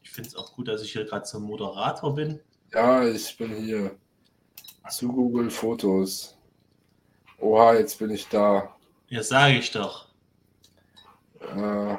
Ich 0.03 0.09
finde 0.09 0.29
es 0.29 0.35
auch 0.35 0.53
gut, 0.55 0.67
dass 0.67 0.81
ich 0.81 0.93
hier 0.93 1.05
gerade 1.05 1.23
zum 1.23 1.43
Moderator 1.43 2.15
bin. 2.15 2.39
Ja, 2.73 3.05
ich 3.05 3.37
bin 3.37 3.53
hier. 3.55 3.95
Zu 4.89 5.09
Google 5.09 5.51
Fotos. 5.51 6.35
Oha, 7.37 7.75
jetzt 7.75 7.99
bin 7.99 8.09
ich 8.09 8.27
da. 8.27 8.75
Ja, 9.09 9.21
sage 9.21 9.59
ich 9.59 9.71
doch. 9.71 10.07
Äh, 11.39 11.97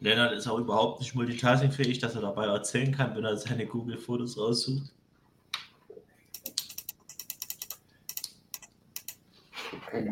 Lennart 0.00 0.32
ist 0.32 0.48
auch 0.48 0.58
überhaupt 0.58 1.00
nicht 1.00 1.14
multitaskingfähig, 1.14 2.00
dass 2.00 2.16
er 2.16 2.22
dabei 2.22 2.46
erzählen 2.46 2.92
kann, 2.92 3.14
wenn 3.14 3.24
er 3.24 3.36
seine 3.36 3.66
Google-Fotos 3.66 4.36
raussucht. 4.36 4.92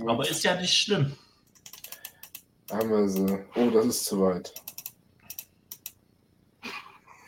Aber 0.06 0.28
ist 0.28 0.42
ja 0.44 0.60
nicht 0.60 0.76
schlimm. 0.76 1.16
sie. 2.68 3.38
Oh, 3.54 3.70
das 3.70 3.86
ist 3.86 4.04
zu 4.04 4.20
weit. 4.20 4.52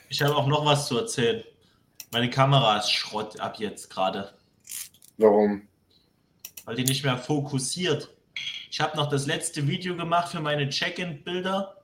Ich 0.08 0.20
habe 0.20 0.36
auch 0.36 0.46
noch 0.46 0.64
was 0.64 0.88
zu 0.88 0.98
erzählen. 0.98 1.42
Meine 2.12 2.28
Kamera 2.28 2.78
ist 2.78 2.90
Schrott 2.92 3.40
ab 3.40 3.56
jetzt 3.58 3.88
gerade, 3.88 4.34
Warum? 5.16 5.66
weil 6.66 6.76
die 6.76 6.84
nicht 6.84 7.02
mehr 7.04 7.16
fokussiert. 7.16 8.14
Ich 8.70 8.80
habe 8.80 8.96
noch 8.96 9.08
das 9.08 9.26
letzte 9.26 9.66
Video 9.66 9.96
gemacht 9.96 10.30
für 10.30 10.40
meine 10.40 10.68
Check-in-Bilder 10.68 11.82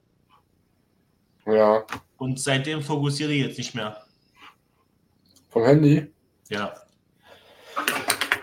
Ja, 1.46 1.84
und 2.18 2.38
seitdem 2.38 2.82
fokussiere 2.82 3.32
ich 3.32 3.46
jetzt 3.46 3.58
nicht 3.58 3.74
mehr. 3.74 4.04
vom 5.48 5.64
Handy? 5.64 6.12
Ja. 6.50 6.74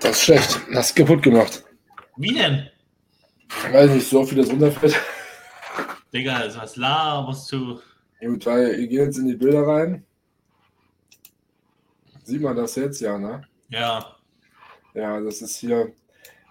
Das 0.02 0.12
ist 0.18 0.24
schlecht. 0.24 0.60
Das 0.74 0.88
ist 0.90 0.96
kaputt 0.96 1.22
gemacht. 1.22 1.65
Wie 2.18 2.34
denn? 2.34 2.70
Weiß 3.72 3.92
nicht, 3.92 4.08
so 4.08 4.26
viel 4.26 4.38
das 4.38 4.50
runterfällt. 4.50 4.96
Digga, 6.14 6.40
ist 6.42 6.58
was 6.58 6.76
laberst 6.78 7.52
du? 7.52 7.80
Gut, 8.22 8.46
weil 8.46 8.80
ihr 8.80 8.88
geht 8.88 9.00
jetzt 9.00 9.18
in 9.18 9.28
die 9.28 9.36
Bilder 9.36 9.68
rein. 9.68 10.06
Sieht 12.24 12.42
man 12.42 12.56
das 12.56 12.76
jetzt? 12.76 13.02
Ja, 13.02 13.18
ne? 13.18 13.44
Ja. 13.70 14.16
Ja, 14.94 15.20
das 15.20 15.42
ist 15.42 15.58
hier. 15.58 15.92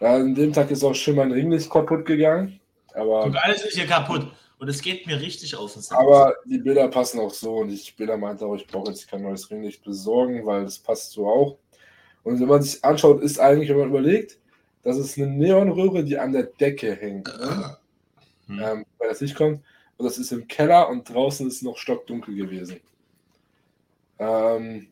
Ja, 0.01 0.17
an 0.17 0.35
dem 0.35 0.53
Tag 0.53 0.71
ist 0.71 0.85
auch 0.85 0.95
schön 0.95 1.17
mein 1.17 1.33
Ringlicht 1.33 1.71
kaputt 1.71 2.05
gegangen. 2.05 2.61
Aber, 2.95 3.25
Guck, 3.25 3.37
alles 3.37 3.65
ist 3.65 3.77
hier 3.77 3.87
kaputt. 3.87 4.31
Und 4.59 4.69
es 4.69 4.81
geht 4.81 5.07
mir 5.07 5.21
richtig 5.21 5.57
auf 5.57 5.73
den 5.73 5.83
Sack. 5.83 5.99
aber 5.99 6.35
die 6.45 6.59
Bilder 6.59 6.89
passen 6.89 7.19
auch 7.21 7.33
so. 7.33 7.57
Und 7.57 7.71
ich 7.71 7.97
Bilder 7.97 8.17
meinte 8.17 8.47
auch, 8.47 8.55
ich 8.55 8.67
brauche 8.67 8.91
jetzt 8.91 9.11
kein 9.11 9.23
neues 9.23 9.51
Ringlicht 9.51 9.83
besorgen, 9.83 10.47
weil 10.47 10.65
das 10.65 10.79
passt 10.79 11.13
so 11.13 11.27
auch. 11.27 11.59
Und 12.23 12.41
wenn 12.41 12.49
man 12.49 12.63
sich 12.63 12.83
anschaut, 12.85 13.23
ist 13.23 13.41
eigentlich, 13.41 13.69
wenn 13.69 13.79
man 13.79 13.89
überlegt, 13.89 14.39
das 14.85 14.99
ist 14.99 15.19
eine 15.19 15.29
Neonröhre, 15.29 16.05
die 16.05 16.19
an 16.19 16.33
der 16.33 16.45
Decke 16.45 16.95
hängt. 16.95 17.27
Ne? 17.27 17.77
Hm. 18.47 18.59
ähm, 18.63 18.87
weil 18.99 19.09
das 19.09 19.21
Licht 19.21 19.35
kommt. 19.35 19.63
Und 19.97 20.07
das 20.07 20.19
ist 20.19 20.33
im 20.33 20.47
Keller 20.49 20.89
und 20.89 21.09
draußen 21.09 21.47
ist 21.47 21.63
noch 21.63 21.79
stockdunkel 21.79 22.35
gewesen. 22.35 22.81
Ähm, 24.19 24.89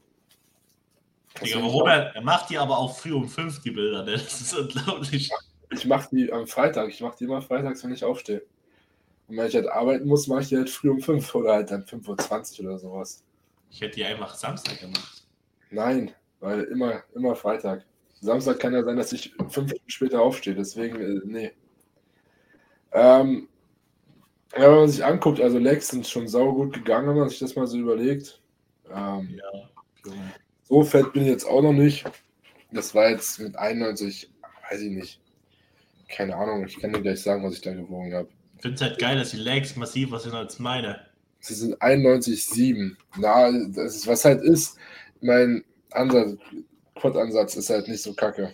Digga, 1.41 1.59
aber 1.59 1.67
Robert, 1.69 2.15
er 2.15 2.23
macht 2.23 2.51
die 2.51 2.59
aber 2.59 2.79
auch 2.79 2.97
früh 2.97 3.13
um 3.13 3.29
fünf, 3.29 3.61
die 3.63 3.71
Bilder. 3.71 4.05
Ne? 4.05 4.13
Das 4.13 4.41
ist 4.41 4.55
unglaublich. 4.55 5.31
ich 5.71 5.87
mache 5.87 6.09
die 6.13 6.33
am 6.33 6.47
Freitag. 6.47 6.89
Ich 6.89 7.01
mache 7.01 7.17
die 7.19 7.25
immer 7.25 7.43
freitags, 7.43 7.83
wenn 7.85 7.93
ich 7.93 8.05
aufstehe. 8.05 8.43
Und 9.29 9.37
wenn 9.37 9.47
ich 9.47 9.55
halt 9.55 9.69
arbeiten 9.69 10.07
muss, 10.07 10.27
mache 10.27 10.43
ich 10.43 10.49
die 10.49 10.57
halt 10.57 10.71
früh 10.71 10.91
um 10.91 11.01
5 11.01 11.35
oder 11.35 11.55
halt 11.55 11.71
dann 11.71 11.85
5.20 11.85 12.61
Uhr 12.61 12.69
oder 12.69 12.79
sowas. 12.79 13.25
Ich 13.71 13.81
hätte 13.81 13.97
die 13.97 14.05
einfach 14.05 14.35
Samstag 14.35 14.81
gemacht. 14.81 15.27
Nein, 15.71 16.13
weil 16.41 16.65
immer, 16.65 17.03
immer 17.15 17.35
Freitag. 17.35 17.85
Samstag 18.23 18.61
kann 18.61 18.73
ja 18.73 18.85
sein, 18.85 18.97
dass 18.97 19.13
ich 19.13 19.35
fünf 19.49 19.53
Stunden 19.71 19.91
später 19.91 20.23
aufstehe, 20.23 20.55
deswegen, 20.55 20.97
äh, 21.01 21.21
nee. 21.25 21.53
Ähm, 22.93 23.49
ja, 24.55 24.63
wenn 24.71 24.77
man 24.81 24.89
sich 24.89 25.05
anguckt, 25.05 25.41
also 25.41 25.59
Legs 25.59 25.89
sind 25.89 26.07
schon 26.07 26.29
saugut 26.29 26.73
gegangen, 26.73 27.09
wenn 27.09 27.17
man 27.19 27.29
sich 27.29 27.41
das 27.41 27.57
mal 27.57 27.67
so 27.67 27.79
überlegt. 27.79 28.41
Ähm, 28.91 29.41
Ja. 30.05 30.15
So 30.65 30.83
fett 30.83 31.13
bin 31.13 31.23
ich 31.23 31.29
jetzt 31.29 31.45
auch 31.45 31.63
noch 31.63 31.73
nicht. 31.73 32.05
Das 32.71 32.95
war 32.95 33.11
jetzt 33.11 33.39
mit 33.41 33.57
91, 33.57 34.31
weiß 34.71 34.81
ich 34.81 34.91
nicht. 34.91 35.21
Keine 36.09 36.37
Ahnung, 36.37 36.65
ich 36.67 36.79
kann 36.81 36.93
dir 36.93 37.03
gleich 37.03 37.23
sagen, 37.23 37.45
was 37.45 37.55
ich 37.55 37.61
da 37.61 37.75
gewogen 37.75 38.15
habe. 38.15 38.29
Ich 38.57 38.63
finde 38.63 38.77
es 38.77 38.81
halt 38.83 38.99
geil, 38.99 39.17
dass 39.17 39.31
die 39.31 39.37
Legs 39.39 39.77
massiver 39.77 40.19
sind 40.19 40.35
als 40.35 40.59
meine. 40.59 41.01
Sie 41.41 41.55
sind 41.55 41.81
91,7. 41.83 42.97
Na, 43.19 43.51
das 43.69 43.97
ist, 43.97 44.07
was 44.07 44.25
halt 44.25 44.43
ist, 44.43 44.77
mein 45.21 45.65
Ansatz, 45.91 46.37
Quad-Ansatz 46.95 47.57
ist 47.57 47.71
halt 47.71 47.89
nicht 47.89 48.03
so 48.03 48.15
kacke. 48.15 48.53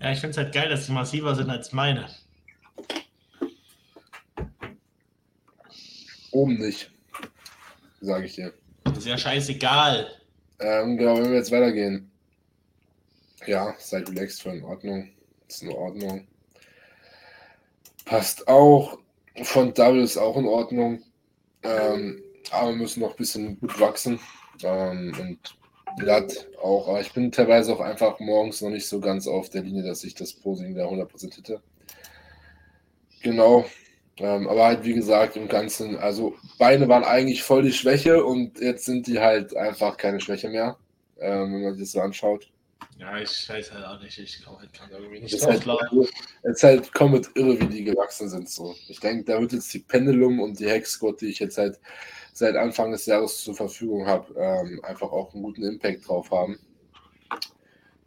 Ja, 0.00 0.12
ich 0.12 0.20
finde 0.20 0.30
es 0.30 0.36
halt 0.36 0.54
geil, 0.54 0.68
dass 0.68 0.86
die 0.86 0.92
massiver 0.92 1.34
sind 1.34 1.50
als 1.50 1.72
meine. 1.72 2.08
Oben 6.30 6.58
nicht, 6.58 6.92
sage 8.00 8.26
ich 8.26 8.34
dir. 8.34 8.52
Ist 8.96 9.06
ja 9.06 9.18
scheißegal. 9.18 10.08
Ähm, 10.60 10.96
genau, 10.96 11.16
wenn 11.16 11.30
wir 11.30 11.38
jetzt 11.38 11.52
weitergehen. 11.52 12.10
Ja, 13.46 13.74
seid 13.78 14.08
relaxed, 14.10 14.42
voll 14.42 14.56
in 14.56 14.64
Ordnung. 14.64 15.10
Ist 15.48 15.62
in 15.62 15.70
Ordnung. 15.70 16.26
Passt 18.04 18.46
auch. 18.46 18.98
Von 19.42 19.76
W 19.76 20.02
ist 20.02 20.16
auch 20.16 20.36
in 20.36 20.46
Ordnung. 20.46 21.02
Ähm, 21.62 22.22
aber 22.50 22.70
wir 22.70 22.76
müssen 22.76 23.00
noch 23.00 23.10
ein 23.10 23.16
bisschen 23.16 23.58
gut 23.60 23.78
wachsen. 23.80 24.20
Ähm, 24.62 25.14
und 25.18 25.57
glatt 25.98 26.48
auch. 26.62 26.88
Aber 26.88 27.00
ich 27.00 27.12
bin 27.12 27.32
teilweise 27.32 27.72
auch 27.72 27.80
einfach 27.80 28.18
morgens 28.20 28.62
noch 28.62 28.70
nicht 28.70 28.88
so 28.88 29.00
ganz 29.00 29.26
auf 29.26 29.50
der 29.50 29.62
Linie, 29.62 29.82
dass 29.82 30.04
ich 30.04 30.14
das 30.14 30.32
Posing 30.32 30.74
da 30.74 30.86
100% 30.86 31.36
hätte. 31.36 31.60
Genau. 33.22 33.64
Ähm, 34.18 34.48
aber 34.48 34.66
halt, 34.66 34.84
wie 34.84 34.94
gesagt, 34.94 35.36
im 35.36 35.48
Ganzen, 35.48 35.96
also 35.96 36.34
Beine 36.58 36.88
waren 36.88 37.04
eigentlich 37.04 37.42
voll 37.42 37.62
die 37.62 37.72
Schwäche 37.72 38.24
und 38.24 38.60
jetzt 38.60 38.84
sind 38.84 39.06
die 39.06 39.20
halt 39.20 39.56
einfach 39.56 39.96
keine 39.96 40.20
Schwäche 40.20 40.48
mehr, 40.48 40.76
ähm, 41.20 41.54
wenn 41.54 41.62
man 41.62 41.74
sich 41.74 41.84
das 41.84 41.92
so 41.92 42.00
anschaut. 42.00 42.50
Ja, 42.98 43.16
ich 43.16 43.48
weiß 43.48 43.72
halt 43.72 43.84
auch 43.84 44.00
nicht. 44.02 44.18
Ich 44.18 44.42
glaube 44.42 44.58
halt 44.58 44.72
kann 44.72 44.90
irgendwie 44.90 45.20
nicht 45.20 45.46
halt, 45.46 45.64
drauf 45.64 45.80
es 46.42 46.56
ist 46.56 46.62
halt 46.64 46.92
komplett 46.92 47.28
irre, 47.36 47.60
wie 47.60 47.66
die 47.66 47.84
gewachsen 47.84 48.28
sind. 48.28 48.48
So. 48.48 48.74
Ich 48.88 48.98
denke, 48.98 49.24
da 49.24 49.40
wird 49.40 49.52
jetzt 49.52 49.72
die 49.72 49.78
Pendulum 49.78 50.40
und 50.40 50.58
die 50.58 50.68
Hexquad, 50.68 51.20
die 51.20 51.26
ich 51.26 51.38
jetzt 51.38 51.58
halt 51.58 51.78
seit 52.38 52.56
Anfang 52.56 52.92
des 52.92 53.06
Jahres 53.06 53.42
zur 53.42 53.54
Verfügung 53.54 54.06
habe, 54.06 54.32
ähm, 54.36 54.80
einfach 54.84 55.10
auch 55.10 55.32
einen 55.34 55.42
guten 55.42 55.64
Impact 55.64 56.06
drauf 56.08 56.30
haben. 56.30 56.58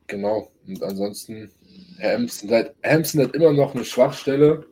Genau. 0.07 0.51
Und 0.67 0.81
ansonsten, 0.83 1.51
Hams 2.01 2.39
sind 2.39 2.51
halt, 2.51 2.75
Hams 2.83 3.11
sind 3.11 3.21
halt 3.21 3.35
immer 3.35 3.53
noch 3.53 3.73
eine 3.75 3.85
Schwachstelle, 3.85 4.65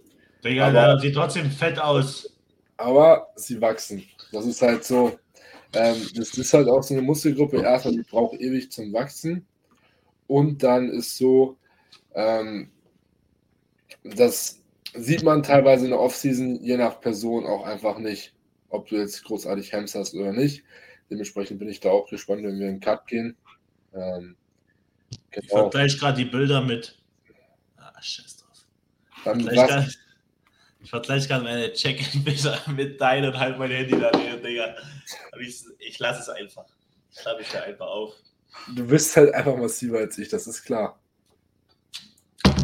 Digga, 0.44 0.68
Aber- 0.70 1.00
sieht 1.00 1.16
trotzdem 1.16 1.50
fett 1.52 1.78
aus. 1.80 2.30
aber 2.78 3.28
sie 3.36 3.60
wachsen. 3.60 4.04
Das 4.32 4.46
ist 4.46 4.62
halt 4.62 4.86
so, 4.86 5.18
ähm, 5.74 5.98
das 6.16 6.38
ist 6.38 6.54
halt 6.54 6.68
auch 6.70 6.82
so 6.82 6.94
eine 6.94 7.04
Muskelgruppe, 7.04 7.62
erstmal, 7.62 7.94
die 7.96 8.04
braucht 8.04 8.40
ewig 8.40 8.72
zum 8.72 8.94
Wachsen. 8.94 9.46
Und 10.28 10.64
dann 10.64 10.90
ist 10.90 11.18
so, 11.18 11.58
ähm, 12.16 12.70
das 14.04 14.62
sieht 14.94 15.24
man 15.24 15.44
teilweise 15.44 15.86
in 15.86 15.92
der 15.92 16.00
Offseason, 16.00 16.64
je 16.64 16.78
nach 16.78 17.02
Person 17.02 17.46
auch 17.46 17.66
einfach 17.66 17.98
nicht, 18.00 18.34
ob 18.70 18.88
du 18.88 18.98
jetzt 18.98 19.24
großartig 19.24 19.74
Hams 19.74 19.96
hast 19.96 20.14
oder 20.14 20.32
nicht. 20.32 20.64
Dementsprechend 21.10 21.60
bin 21.60 21.70
ich 21.70 21.80
da 21.80 21.90
auch 21.90 22.08
gespannt, 22.10 22.44
wenn 22.44 22.60
wir 22.60 22.68
in 22.68 22.76
den 22.76 22.80
Cut 22.80 23.08
gehen. 23.08 23.36
Ähm, 23.94 24.36
Ich 25.10 25.48
genau. 25.48 25.64
vergleiche 25.64 25.98
gerade 25.98 26.18
die 26.18 26.30
Bilder 26.30 26.62
mit. 26.62 26.98
Ah, 27.78 28.00
scheiß 28.02 28.38
drauf. 28.38 28.66
Dann 29.26 29.40
Ich 30.82 30.90
vergleiche 30.90 31.28
gerade 31.28 31.44
meine 31.44 31.74
Check-in-Bilder 31.74 32.60
mit 32.76 33.02
deinen 33.02 33.34
und 33.34 33.40
halt 33.40 33.58
mein 33.58 33.72
Handy 33.72 34.00
daneben, 34.00 34.42
Digga. 34.44 34.76
Aber 35.32 35.42
ich, 35.42 35.64
ich 35.80 35.98
lasse 36.00 36.22
es 36.22 36.30
einfach. 36.30 36.66
Ich 37.12 37.20
schreibe 37.20 37.42
ich 37.42 37.50
da 37.50 37.62
einfach 37.64 37.88
auf. 37.88 38.14
du 38.76 38.86
bist 38.86 39.16
halt 39.18 39.34
einfach 39.34 39.58
massiver 39.58 39.98
als 39.98 40.18
ich, 40.18 40.30
das 40.30 40.46
ist 40.48 40.64
klar. 40.64 41.00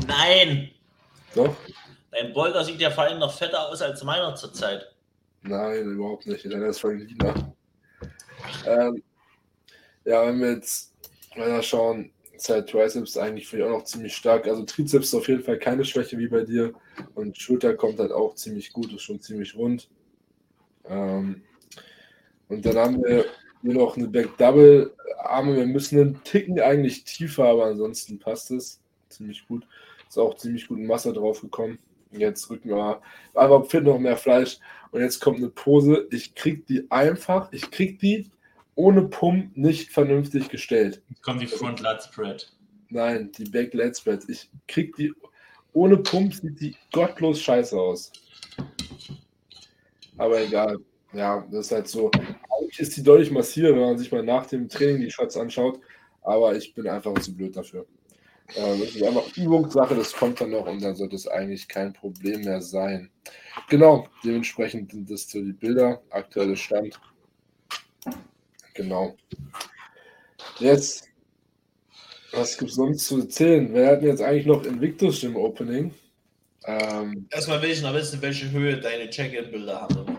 Nein! 0.08 0.70
Doch? 1.34 1.56
Dein 2.12 2.32
Boulder 2.32 2.64
sieht 2.64 2.80
ja 2.80 2.92
vor 2.92 3.06
allem 3.06 3.20
noch 3.20 3.36
fetter 3.36 3.68
aus 3.68 3.82
als 3.82 4.04
meiner 4.04 4.36
zurzeit. 4.36 4.95
Nein, 5.48 5.92
überhaupt 5.92 6.26
nicht. 6.28 6.46
Deiner 6.46 6.68
ist 6.68 6.80
voll. 6.80 7.08
Ähm, 8.66 9.04
ja, 10.06 10.28
wenn 10.28 10.40
wir 10.40 10.52
jetzt 10.54 10.94
weiter 11.36 11.62
schauen, 11.64 12.12
ist 12.36 12.50
halt 12.50 12.70
Triceps 12.70 13.18
eigentlich 13.18 13.48
für 13.48 13.58
dich 13.58 13.66
auch 13.66 13.70
noch 13.70 13.84
ziemlich 13.86 14.16
stark. 14.16 14.48
Also 14.48 14.64
Trizeps 14.64 15.08
ist 15.08 15.16
auf 15.16 15.28
jeden 15.28 15.44
Fall 15.44 15.60
keine 15.60 15.86
Schwäche 15.86 16.18
wie 16.18 16.28
bei 16.28 16.44
dir. 16.44 16.74
Und 17.16 17.38
Schulter 17.38 17.76
kommt 17.76 18.00
halt 18.00 18.12
auch 18.12 18.36
ziemlich 18.36 18.74
gut, 18.74 18.94
ist 18.94 19.04
schon 19.04 19.22
ziemlich 19.22 19.56
rund. 19.56 19.90
Ähm, 20.86 21.44
Und 22.48 22.66
dann 22.66 22.76
haben 22.78 23.04
wir 23.04 23.26
hier 23.62 23.74
noch 23.74 23.98
eine 23.98 24.08
Back 24.08 24.38
Double 24.38 24.94
Arme. 25.20 25.56
Wir 25.56 25.66
müssen 25.66 26.00
einen 26.00 26.24
Ticken 26.24 26.60
eigentlich 26.60 27.04
tiefer, 27.04 27.46
aber 27.46 27.66
ansonsten 27.66 28.20
passt 28.20 28.52
es 28.52 28.82
ziemlich 29.10 29.48
gut. 29.48 29.68
Ist 30.08 30.18
auch 30.20 30.36
ziemlich 30.36 30.68
gut 30.68 30.80
Masse 30.80 31.14
drauf 31.14 31.42
gekommen. 31.42 31.80
Jetzt 32.12 32.50
rücken 32.50 32.70
wir 32.70 33.02
aber 33.34 33.66
fit 33.66 33.84
noch 33.84 34.00
mehr 34.00 34.18
Fleisch. 34.18 34.60
Und 34.92 35.02
jetzt 35.02 35.20
kommt 35.20 35.38
eine 35.38 35.50
Pose. 35.50 36.08
Ich 36.12 36.36
krieg 36.36 36.66
die 36.68 36.90
einfach, 36.90 37.52
ich 37.52 37.70
krieg 37.72 38.00
die 38.00 38.30
ohne 38.76 39.04
Pump 39.04 39.56
nicht 39.58 39.92
vernünftig 39.92 40.50
gestellt. 40.50 41.02
Jetzt 41.10 41.24
kommt 41.24 41.42
die 41.42 41.48
Front 41.48 41.82
Lat 41.82 42.04
Spread. 42.04 42.52
Nein, 42.90 43.32
die 43.38 43.46
Back 43.46 43.74
Lat 43.74 43.98
Spread. 43.98 44.24
Ich 44.30 44.50
krieg 44.68 44.96
die 44.96 45.12
ohne 45.74 45.98
Pump 45.98 46.34
sieht 46.34 46.62
die 46.62 46.76
gottlos 46.94 47.42
scheiße 47.42 47.78
aus. 47.78 48.12
Aber 50.18 50.42
egal. 50.42 50.78
Ja, 51.12 51.46
das 51.52 51.68
ist 51.68 51.72
halt 51.72 51.88
so. 51.88 52.10
Eigentlich 52.12 52.80
ist 52.80 52.96
die 52.96 53.04
deutlich 53.04 53.32
massiver, 53.32 53.70
wenn 53.70 53.82
man 53.82 53.98
sich 53.98 54.12
mal 54.12 54.24
nach 54.24 54.46
dem 54.46 54.70
Training 54.70 55.02
die 55.02 55.12
Shots 55.12 55.36
anschaut. 55.36 55.80
Aber 56.22 56.56
ich 56.56 56.74
bin 56.74 56.88
einfach 56.88 57.14
zu 57.16 57.36
blöd 57.36 57.56
dafür. 57.56 57.86
Äh, 58.54 58.80
das 58.80 58.96
ist 58.96 59.04
einfach 59.04 59.36
Übungssache, 59.36 59.96
das 59.96 60.14
kommt 60.14 60.40
dann 60.40 60.52
noch 60.52 60.68
und 60.68 60.82
dann 60.82 60.96
sollte 60.96 61.16
es 61.16 61.28
eigentlich 61.28 61.68
kein 61.68 61.94
Problem 61.94 62.42
mehr 62.42 62.62
sein. 62.62 63.10
Genau, 63.70 64.08
dementsprechend 64.24 64.92
sind 64.92 65.10
das 65.10 65.30
so 65.30 65.42
die 65.42 65.54
Bilder, 65.54 66.02
aktuelle 66.12 66.56
Stand. 66.56 67.00
Genau. 68.74 69.16
Jetzt, 70.60 71.08
was 72.32 72.58
gibt 72.58 72.70
es 72.70 72.76
sonst 72.76 73.06
zu 73.06 73.22
erzählen? 73.22 73.74
Wir 73.74 73.88
hatten 73.88 74.06
jetzt 74.06 74.22
eigentlich 74.22 74.46
noch 74.46 74.64
Invictus 74.64 75.24
im 75.24 75.36
Opening. 75.36 75.94
Ähm, 76.66 77.28
Erstmal 77.32 77.62
will 77.62 77.72
ich 77.72 77.82
noch 77.82 77.94
wissen, 77.94 78.22
welche 78.22 78.52
Höhe 78.52 78.80
deine 78.80 79.10
Check-in-Bilder 79.10 79.82
haben. 79.82 80.18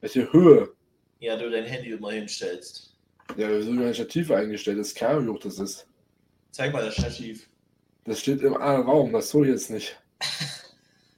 Welche 0.00 0.32
Höhe? 0.32 0.72
Ja, 1.20 1.36
du 1.36 1.50
dein 1.50 1.64
Handy 1.64 1.90
immer 1.90 2.12
hinstellst. 2.12 2.94
Ja, 3.36 3.48
so 3.60 3.68
wie 3.72 3.76
mein 3.76 3.94
Stativ 3.94 4.30
eingestellt 4.30 4.78
ist. 4.78 4.96
Keine 4.96 5.12
Ahnung, 5.12 5.26
wie 5.26 5.30
hoch 5.30 5.40
das 5.40 5.58
ist. 5.58 5.86
Zeig 6.50 6.72
mal 6.72 6.84
das 6.84 6.94
Stativ. 6.94 7.48
Das 8.04 8.20
steht 8.20 8.42
im 8.42 8.56
anderen 8.56 8.86
Raum, 8.86 9.12
das 9.12 9.30
soll 9.30 9.48
jetzt 9.48 9.70
nicht. 9.70 9.98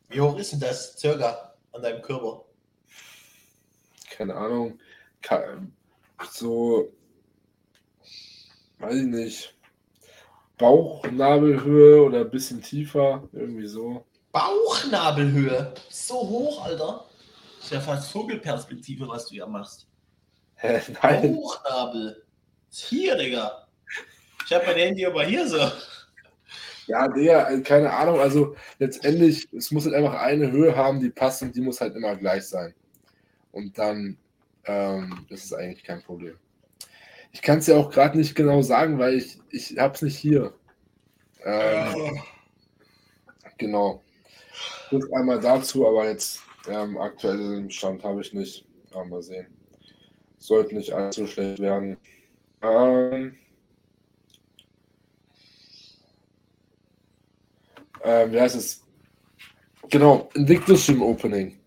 wie 0.09 0.21
hoch 0.21 0.37
ist 0.37 0.53
denn 0.53 0.61
das 0.61 0.99
circa 0.99 1.55
an 1.73 1.83
deinem 1.83 2.03
Körper? 2.03 2.45
Keine 4.11 4.35
Ahnung. 4.35 4.79
So, 6.31 6.92
weiß 8.79 8.95
ich 8.95 9.07
nicht. 9.07 9.55
Bauchnabelhöhe 10.59 12.03
oder 12.03 12.21
ein 12.21 12.31
bisschen 12.31 12.62
tiefer, 12.62 13.29
irgendwie 13.33 13.66
so. 13.66 14.05
Bauchnabelhöhe? 14.33 15.75
So 15.88 16.14
hoch, 16.14 16.64
Alter. 16.64 17.07
Das 17.57 17.64
ist 17.64 17.73
ja 17.73 17.81
fast 17.81 18.12
Vogelperspektive, 18.12 19.09
was 19.09 19.27
du 19.27 19.37
ja 19.37 19.47
machst. 19.47 19.87
Hä, 20.57 20.81
nein. 21.03 21.35
Bauchnabel. 21.35 22.25
Hier, 22.71 23.16
Digga. 23.16 23.66
Ich 24.44 24.52
habe 24.52 24.66
mein 24.66 24.76
Handy 24.76 25.07
aber 25.07 25.24
hier 25.24 25.46
so. 25.48 25.70
Ja, 26.87 27.09
Digga, 27.09 27.61
keine 27.61 27.92
Ahnung. 27.92 28.20
Also 28.20 28.57
letztendlich, 28.78 29.48
es 29.52 29.70
muss 29.70 29.85
halt 29.85 29.94
einfach 29.94 30.14
eine 30.14 30.50
Höhe 30.50 30.74
haben, 30.76 31.00
die 31.00 31.11
passt 31.11 31.42
und 31.42 31.55
die 31.55 31.61
muss 31.61 31.81
halt 31.81 31.94
immer 31.94 32.16
gleich 32.16 32.44
sein. 32.44 32.74
Und 33.52 33.78
dann 33.78 34.16
ähm, 34.64 35.26
ist 35.28 35.44
es 35.44 35.52
eigentlich 35.52 35.85
kein 35.85 36.02
Problem. 36.02 36.37
Ich 37.33 37.40
kann 37.40 37.59
es 37.59 37.66
ja 37.66 37.76
auch 37.76 37.90
gerade 37.90 38.18
nicht 38.18 38.35
genau 38.35 38.62
sagen, 38.62 38.98
weil 38.98 39.14
ich, 39.14 39.38
ich 39.50 39.78
habe 39.78 39.94
es 39.94 40.02
nicht 40.02 40.18
hier. 40.18 40.52
Ähm, 41.44 41.94
oh. 41.96 42.11
Genau. 43.59 44.02
Das 44.90 45.11
einmal 45.12 45.40
dazu, 45.40 45.87
aber 45.87 46.09
jetzt 46.09 46.42
ähm, 46.68 46.98
aktuellen 46.98 47.70
Stand 47.70 48.02
habe 48.05 48.20
ich 48.20 48.33
nicht. 48.35 48.66
Ja, 48.92 49.05
mal 49.05 49.22
sehen. 49.22 49.46
Sollte 50.38 50.74
nicht 50.74 50.92
allzu 50.92 51.26
schlecht 51.26 51.61
werden. 51.61 51.96
Ähm, 52.61 53.38
ähm, 58.04 58.32
wie 58.32 58.40
heißt 58.40 58.56
es? 58.56 58.82
Genau, 59.90 60.30
Invictus 60.34 60.88
im 60.88 61.02
Opening. 61.02 61.58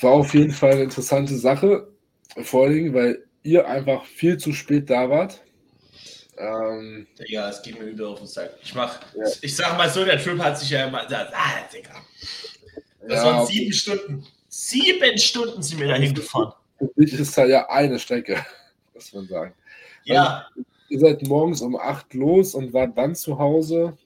War 0.00 0.12
auf 0.12 0.32
jeden 0.34 0.52
Fall 0.52 0.72
eine 0.72 0.84
interessante 0.84 1.36
Sache. 1.36 1.88
Vor 2.42 2.66
allem, 2.66 2.94
weil 2.94 3.24
ihr 3.42 3.66
einfach 3.66 4.04
viel 4.04 4.36
zu 4.38 4.52
spät 4.52 4.88
da 4.90 5.10
wart. 5.10 5.42
Ähm, 6.38 7.06
ja, 7.26 7.48
es 7.48 7.62
geht 7.62 7.78
mir 7.78 7.86
übel 7.86 8.06
auf 8.06 8.18
den 8.18 8.28
Sack. 8.28 8.54
Ich 8.62 8.74
mach, 8.74 9.00
ja. 9.16 9.24
ich 9.42 9.56
sag 9.56 9.76
mal 9.76 9.90
so, 9.90 10.04
der 10.04 10.22
Trip 10.22 10.38
hat 10.38 10.58
sich 10.58 10.70
ja 10.70 10.86
immer, 10.86 11.02
ah, 11.10 11.68
Digga. 11.72 11.94
Das 13.08 13.24
ja, 13.24 13.24
waren 13.24 13.46
sieben 13.46 13.72
Stunden. 13.72 14.26
Sieben 14.48 15.18
Stunden 15.18 15.62
sind 15.62 15.80
wir 15.80 15.88
dahin 15.88 16.14
gefahren. 16.14 16.52
Für 16.78 17.04
dich 17.04 17.14
ist 17.14 17.36
da 17.36 17.44
ja 17.44 17.68
eine 17.68 17.98
Strecke, 17.98 18.44
muss 18.94 19.12
man 19.12 19.26
sagen. 19.26 19.54
Ja. 20.04 20.46
Also, 20.54 20.66
ihr 20.88 21.00
seid 21.00 21.22
morgens 21.26 21.60
um 21.60 21.76
acht 21.76 22.14
los 22.14 22.54
und 22.54 22.72
wart 22.72 22.96
dann 22.96 23.14
zu 23.16 23.38
Hause. 23.38 23.96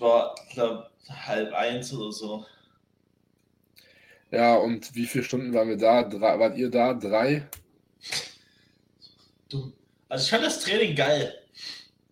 War, 0.00 0.34
glaube 0.52 0.90
halb 1.08 1.52
eins 1.52 1.92
oder 1.92 2.12
so. 2.12 2.46
Ja, 4.30 4.56
und 4.56 4.94
wie 4.94 5.06
viele 5.06 5.24
Stunden 5.24 5.52
waren 5.52 5.68
wir 5.68 5.76
da? 5.76 6.02
Drei, 6.04 6.38
wart 6.38 6.56
ihr 6.56 6.70
da? 6.70 6.94
Drei? 6.94 7.48
Du, 9.48 9.72
also 10.08 10.24
ich 10.24 10.30
fand 10.30 10.44
das 10.44 10.60
Training 10.60 10.94
geil. 10.94 11.34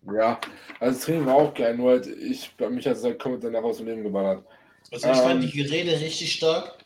Ja, 0.05 0.39
also 0.79 0.95
das 0.97 1.05
Training 1.05 1.25
war 1.25 1.35
auch 1.35 1.53
geil, 1.53 1.75
nur 1.77 1.91
halt 1.91 2.07
ich, 2.07 2.51
bei 2.57 2.69
mich 2.69 2.85
hat 2.87 2.97
es 2.97 3.03
halt 3.03 3.19
komplett 3.19 3.43
danach 3.43 3.63
aus 3.63 3.77
dem 3.77 3.87
Leben 3.87 4.03
geballert. 4.03 4.45
Also 4.91 5.09
ich 5.09 5.17
ähm, 5.17 5.23
fand 5.23 5.43
die 5.43 5.51
Geräte 5.51 5.99
richtig 5.99 6.33
stark. 6.33 6.77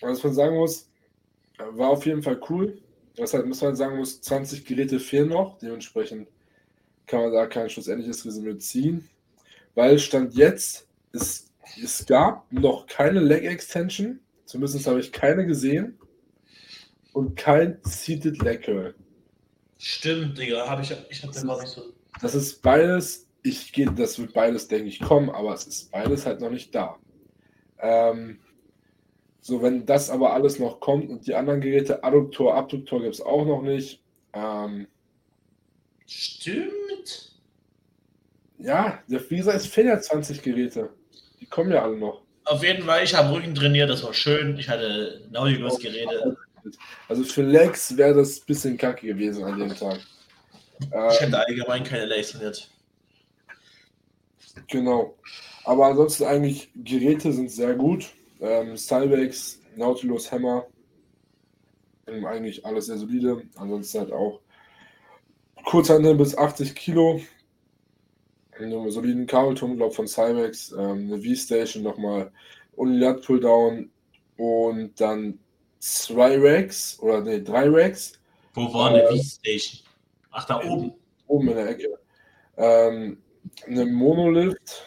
Was 0.00 0.22
man 0.22 0.34
sagen 0.34 0.56
muss, 0.56 0.88
war 1.58 1.90
auf 1.90 2.06
jeden 2.06 2.22
Fall 2.22 2.40
cool. 2.48 2.78
Was 3.16 3.34
halt, 3.34 3.46
muss 3.46 3.60
man 3.60 3.76
sagen 3.76 3.98
muss, 3.98 4.20
20 4.22 4.64
Geräte 4.64 4.98
fehlen 4.98 5.28
noch. 5.28 5.58
Dementsprechend 5.58 6.28
kann 7.06 7.20
man 7.20 7.32
da 7.32 7.46
kein 7.46 7.68
schlussendliches 7.68 8.24
Resümee 8.24 8.56
ziehen. 8.58 9.08
Weil 9.74 9.98
Stand 9.98 10.34
jetzt, 10.34 10.88
es, 11.12 11.50
es 11.82 12.04
gab 12.06 12.50
noch 12.52 12.86
keine 12.86 13.20
Leg 13.20 13.44
Extension. 13.44 14.20
Zumindest 14.44 14.86
habe 14.86 15.00
ich 15.00 15.12
keine 15.12 15.46
gesehen. 15.46 15.98
Und 17.12 17.36
kein 17.36 17.78
Seated 17.82 18.42
Leg 18.42 18.62
Curl. 18.62 18.94
Stimmt, 19.78 20.38
Digga, 20.38 20.68
habe 20.68 20.82
ich, 20.82 20.94
ich 21.10 21.22
habe 21.22 21.46
gar 21.46 21.60
nicht 21.60 21.72
so. 21.72 21.92
Das 22.20 22.34
ist 22.34 22.62
beides, 22.62 23.26
ich 23.42 23.72
gehe, 23.72 23.90
das 23.90 24.18
wird 24.18 24.32
beides, 24.32 24.68
denke 24.68 24.88
ich, 24.88 25.00
kommen, 25.00 25.28
aber 25.30 25.52
es 25.54 25.66
ist 25.66 25.90
beides 25.90 26.24
halt 26.24 26.40
noch 26.40 26.50
nicht 26.50 26.74
da. 26.74 26.98
Ähm, 27.80 28.38
so, 29.40 29.60
wenn 29.60 29.84
das 29.84 30.08
aber 30.08 30.32
alles 30.34 30.60
noch 30.60 30.78
kommt 30.78 31.10
und 31.10 31.26
die 31.26 31.34
anderen 31.34 31.60
Geräte, 31.60 32.04
Adduktor, 32.04 32.54
Abduktor 32.54 33.02
gibt 33.02 33.14
es 33.14 33.20
auch 33.20 33.44
noch 33.44 33.62
nicht. 33.62 34.00
Ähm, 34.32 34.86
Stimmt. 36.06 36.81
Ja, 38.62 39.02
gesagt, 39.36 39.56
es 39.56 39.66
fehlen 39.66 39.88
ja 39.88 40.00
20 40.00 40.42
Geräte. 40.42 40.90
Die 41.40 41.46
kommen 41.46 41.72
ja 41.72 41.82
alle 41.82 41.96
noch. 41.96 42.22
Auf 42.44 42.62
jeden 42.62 42.84
Fall, 42.84 43.04
ich 43.04 43.14
habe 43.14 43.34
Rücken 43.34 43.54
trainiert, 43.54 43.90
das 43.90 44.02
war 44.02 44.14
schön. 44.14 44.58
Ich 44.58 44.68
hatte 44.68 45.22
Nautilus 45.30 45.78
Geräte. 45.78 46.36
Also 47.08 47.24
für 47.24 47.42
Lex 47.42 47.96
wäre 47.96 48.14
das 48.14 48.38
ein 48.38 48.46
bisschen 48.46 48.76
kacke 48.76 49.06
gewesen 49.06 49.44
an 49.44 49.58
dem 49.58 49.74
Tag. 49.74 49.98
Ich 50.80 51.20
hätte 51.20 51.26
ähm, 51.26 51.34
allgemein 51.34 51.84
keine 51.84 52.06
Legs 52.06 52.32
trainiert. 52.32 52.68
Genau. 54.68 55.16
Aber 55.64 55.86
ansonsten 55.86 56.24
eigentlich, 56.24 56.70
Geräte 56.74 57.32
sind 57.32 57.50
sehr 57.50 57.74
gut. 57.74 58.10
Ähm, 58.40 58.76
Cybex, 58.76 59.60
Nautilus, 59.76 60.30
Hammer. 60.30 60.66
Ähm, 62.06 62.26
eigentlich 62.26 62.64
alles 62.64 62.86
sehr 62.86 62.98
solide. 62.98 63.42
Ansonsten 63.56 64.00
halt 64.00 64.12
auch 64.12 64.40
Kurzhandel 65.64 66.16
bis 66.16 66.36
80 66.36 66.74
Kilo. 66.74 67.20
Einen 68.62 68.90
soliden 68.90 69.26
Kabelturm, 69.26 69.76
glaube 69.76 69.94
von 69.94 70.06
Cybex. 70.06 70.72
Ähm, 70.72 71.12
eine 71.12 71.18
V-Station 71.22 71.82
nochmal. 71.82 72.30
Unilat 72.76 73.24
Pulldown. 73.24 73.90
Und 74.36 75.00
dann 75.00 75.38
zwei 75.78 76.38
Racks 76.38 76.98
oder 77.00 77.20
nee, 77.20 77.40
drei 77.40 77.68
Racks. 77.68 78.12
Wo 78.54 78.72
war 78.72 78.90
eine 78.90 79.02
äh, 79.02 79.16
V-Station? 79.16 79.86
Ach, 80.30 80.44
da 80.46 80.62
oben. 80.64 80.94
Oben 81.26 81.48
in 81.48 81.56
der 81.56 81.68
Ecke. 81.70 81.98
Ähm, 82.56 83.18
eine 83.66 83.86
Monolift, 83.86 84.86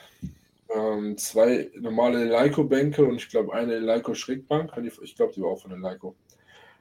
ähm, 0.73 1.17
zwei 1.17 1.69
normale 1.79 2.25
Leico-Bänke 2.25 3.03
und 3.03 3.15
ich 3.15 3.29
glaube 3.29 3.53
eine 3.53 3.79
Leico-Schrägbank. 3.79 4.71
Ich 5.01 5.15
glaube, 5.15 5.33
die 5.33 5.41
war 5.41 5.51
auch 5.51 5.61
von 5.61 5.71
der 5.71 5.79
Leico. 5.79 6.15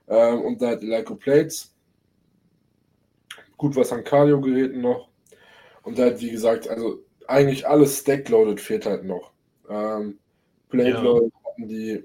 Ähm, 0.09 0.43
und 0.43 0.61
da 0.61 0.71
hat 0.71 0.83
die 0.83 0.87
Leico-Plates. 0.87 1.75
Gut 3.57 3.77
was 3.77 3.93
an 3.93 4.05
Cardio-Geräten 4.05 4.81
noch. 4.81 5.09
Und 5.85 5.99
da 5.99 6.07
hat, 6.07 6.21
wie 6.21 6.31
gesagt, 6.31 6.69
also 6.69 7.05
eigentlich 7.27 7.67
alles 7.67 8.01
stack-loaded 8.01 8.61
fehlt 8.61 8.87
halt 8.87 9.05
noch. 9.05 9.33
Ähm, 9.69 10.19
Plate-loaded 10.71 11.33
ja. 11.33 11.51
hatten 11.51 11.69
die 11.69 12.05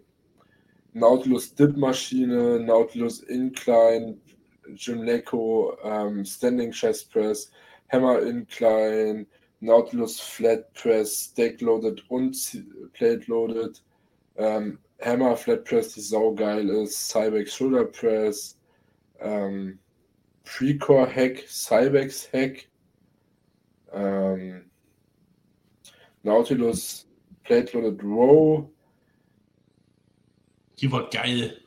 Nautilus 0.93 1.55
Dip-Maschine, 1.55 2.59
Nautilus 2.59 3.21
Incline, 3.21 4.17
Jim 4.75 5.03
Leco, 5.03 5.77
ähm, 5.83 6.25
Standing 6.25 6.71
Chest 6.71 7.11
Press, 7.11 7.51
Hammer 7.89 8.21
Incline, 8.21 9.25
Nautilus 9.61 10.19
Flat 10.19 10.71
Press, 10.73 11.33
Deck 11.33 11.61
Loaded 11.61 12.03
und 12.09 12.37
Plate 12.93 13.23
Loaded, 13.27 13.81
ähm, 14.37 14.79
Hammer 15.01 15.35
Flat 15.35 15.63
Press, 15.65 15.93
die 15.93 16.01
saugeil 16.01 16.69
ist, 16.69 17.09
Cybex 17.09 17.53
Shoulder 17.55 17.85
Press, 17.85 18.57
ähm, 19.19 19.79
Precore 20.43 21.07
Hack, 21.13 21.43
Cybex 21.47 22.31
Hack, 22.33 22.68
ähm, 23.93 24.69
Nautilus 26.23 27.07
Plate 27.43 27.77
Loaded 27.77 28.03
Row. 28.03 28.69
Die 30.77 30.91
war 30.91 31.09
geil. 31.09 31.61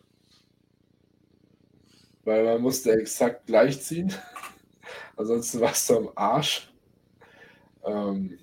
Weil 2.25 2.45
man 2.45 2.63
musste 2.63 2.93
exakt 2.93 3.47
gleich 3.47 3.81
ziehen. 3.83 4.13
Ansonsten 5.17 5.61
warst 5.61 5.91
du 5.91 5.97
am 5.97 6.11
Arsch. 6.15 6.73
Ähm, 7.85 8.39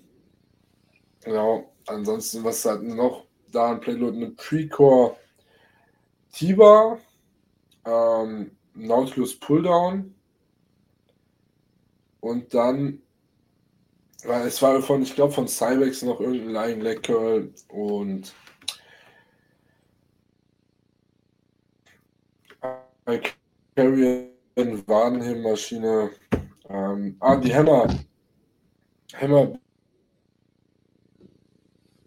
genau. 1.23 1.73
Ansonsten, 1.87 2.43
was 2.43 2.65
hat 2.65 2.83
noch 2.83 3.25
da 3.51 3.71
ein 3.71 3.79
Playload? 3.79 4.17
Eine 4.17 4.31
Precore 4.31 5.17
Tiba, 6.31 6.99
ähm, 7.85 8.51
Nautilus 8.75 9.39
Pulldown 9.39 10.13
und 12.19 12.53
dann 12.53 13.01
weil 14.25 14.47
es 14.47 14.61
war 14.61 14.81
von, 14.81 15.01
ich 15.01 15.15
glaube, 15.15 15.33
von 15.33 15.47
Cybex 15.47 16.01
noch 16.03 16.19
irgendein 16.19 16.51
Lying 16.51 16.81
Leg 16.81 17.03
Curl 17.03 17.53
und 17.69 18.33
Carrier 23.75 24.29
Wadenhebmaschine. 24.55 26.11
Ähm, 26.69 27.15
ah, 27.19 27.35
die 27.37 27.53
Hammer. 27.53 27.87
Hammer. 29.15 29.59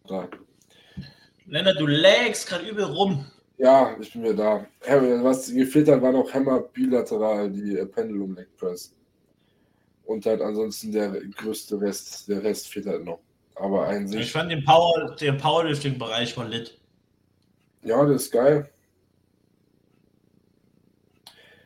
Da. 0.06 0.28
Lennart, 1.46 1.80
du 1.80 1.86
lagst 1.86 2.46
gerade 2.46 2.68
übel 2.68 2.84
rum. 2.84 3.26
Ja, 3.58 3.96
ich 4.00 4.12
bin 4.12 4.22
wieder 4.22 4.34
da. 4.34 4.66
Was 5.22 5.52
gefehlt 5.52 5.88
hat, 5.88 6.02
war 6.02 6.12
noch 6.12 6.32
Hammer 6.32 6.60
bilateral, 6.60 7.50
die 7.50 7.76
Pendulum 7.86 8.34
Leg 8.34 8.54
Press. 8.56 8.94
Und 10.12 10.26
halt 10.26 10.42
ansonsten 10.42 10.92
der 10.92 11.10
größte 11.10 11.80
Rest, 11.80 12.28
der 12.28 12.44
Rest 12.44 12.68
fehlt 12.68 12.86
halt 12.86 13.04
noch. 13.04 13.20
Aber 13.54 13.88
ein 13.88 14.12
Ich 14.12 14.30
fand 14.30 14.50
den 14.50 14.62
Power, 14.62 15.16
den 15.18 15.38
Powerlifting-Bereich 15.38 16.34
von 16.34 16.48
lit. 16.48 16.78
Ja, 17.82 18.04
das 18.04 18.24
ist 18.24 18.32
geil. 18.32 18.68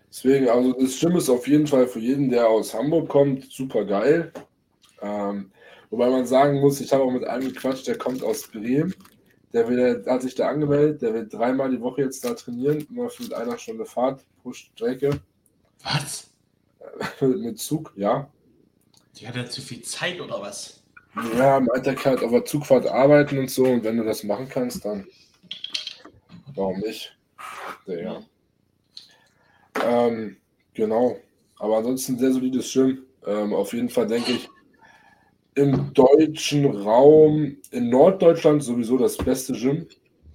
Deswegen, 0.08 0.48
also 0.48 0.72
das 0.74 0.98
Gym 0.98 1.16
ist 1.16 1.28
auf 1.28 1.48
jeden 1.48 1.66
Fall 1.66 1.88
für 1.88 1.98
jeden, 1.98 2.30
der 2.30 2.48
aus 2.48 2.72
Hamburg 2.72 3.08
kommt, 3.08 3.50
super 3.52 3.84
geil. 3.84 4.32
Ähm, 5.02 5.50
wobei 5.90 6.08
man 6.08 6.24
sagen 6.24 6.60
muss, 6.60 6.80
ich 6.80 6.92
habe 6.92 7.02
auch 7.02 7.10
mit 7.10 7.24
einem 7.24 7.52
gequatscht, 7.52 7.88
der 7.88 7.98
kommt 7.98 8.22
aus 8.22 8.46
Bremen. 8.46 8.94
Der, 9.52 9.68
will, 9.68 10.02
der 10.04 10.14
hat 10.14 10.22
sich 10.22 10.36
da 10.36 10.48
angemeldet, 10.48 11.02
der 11.02 11.14
will 11.14 11.28
dreimal 11.28 11.70
die 11.70 11.80
Woche 11.80 12.02
jetzt 12.02 12.24
da 12.24 12.34
trainieren, 12.34 12.86
immer 12.90 13.10
mit 13.18 13.34
einer 13.34 13.58
Stunde 13.58 13.86
Fahrt 13.86 14.24
pro 14.40 14.52
Strecke. 14.52 15.20
Was? 15.82 16.30
mit 17.20 17.58
Zug, 17.58 17.92
ja. 17.96 18.30
Die 19.18 19.26
hat 19.26 19.36
ja 19.36 19.46
zu 19.46 19.62
viel 19.62 19.82
Zeit 19.82 20.20
oder 20.20 20.40
was? 20.40 20.82
Ja, 21.36 21.56
im 21.56 21.70
Alltag 21.70 22.04
halt 22.04 22.22
auf 22.22 22.30
der 22.30 22.44
Zugfahrt 22.44 22.86
arbeiten 22.86 23.38
und 23.38 23.50
so. 23.50 23.64
Und 23.64 23.84
wenn 23.84 23.96
du 23.96 24.04
das 24.04 24.22
machen 24.22 24.48
kannst, 24.48 24.84
dann 24.84 25.06
warum 26.54 26.80
nicht? 26.80 27.16
Ja. 27.86 28.22
Ähm, 29.82 30.36
genau. 30.74 31.18
Aber 31.58 31.78
ansonsten 31.78 32.18
sehr 32.18 32.32
solides 32.32 32.70
Gym. 32.72 33.06
Ähm, 33.26 33.54
auf 33.54 33.72
jeden 33.72 33.88
Fall 33.88 34.06
denke 34.06 34.32
ich, 34.32 34.48
im 35.54 35.94
deutschen 35.94 36.66
Raum, 36.66 37.56
in 37.70 37.88
Norddeutschland 37.88 38.62
sowieso 38.62 38.98
das 38.98 39.16
beste 39.16 39.54
Gym. 39.54 39.88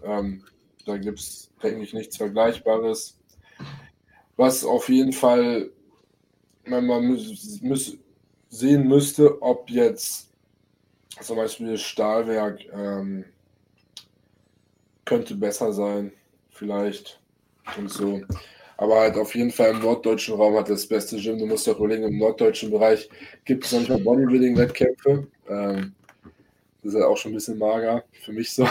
Ähm, 0.04 0.44
da 0.88 0.98
gibt 0.98 1.20
es, 1.20 1.52
denke 1.62 1.84
ich, 1.84 1.94
nichts 1.94 2.18
Vergleichbares. 2.18 3.20
Was 4.36 4.66
auf 4.66 4.90
jeden 4.90 5.14
Fall 5.14 5.70
man, 6.66 6.86
man 6.86 7.08
müß, 7.08 7.62
müß, 7.62 7.98
sehen 8.52 8.88
müsste, 8.88 9.42
ob 9.42 9.70
jetzt 9.70 10.30
zum 11.22 11.38
Beispiel 11.38 11.78
Stahlwerk 11.78 12.60
ähm, 12.72 13.26
könnte 15.06 15.36
besser 15.36 15.74
sein, 15.74 16.12
vielleicht 16.50 17.20
und 17.78 17.90
so. 17.90 18.22
Aber 18.78 19.00
halt 19.00 19.16
auf 19.16 19.34
jeden 19.36 19.52
Fall 19.52 19.72
im 19.72 19.80
norddeutschen 19.80 20.36
Raum 20.36 20.56
hat 20.56 20.70
das 20.70 20.88
beste 20.88 21.18
Gym. 21.18 21.38
Du 21.38 21.46
musst 21.46 21.68
doch 21.68 21.80
überlegen, 21.80 22.04
im 22.04 22.18
norddeutschen 22.18 22.72
Bereich 22.72 23.10
gibt 23.46 23.66
es 23.66 23.72
manchmal 23.72 24.00
Bodybuilding-Wettkämpfe. 24.00 25.28
Ähm, 25.48 25.94
das 26.84 26.94
ist 26.94 26.96
halt 26.96 27.06
auch 27.06 27.18
schon 27.18 27.32
ein 27.32 27.36
bisschen 27.36 27.58
mager 27.58 28.04
für 28.24 28.34
mich 28.34 28.52
so. 28.54 28.68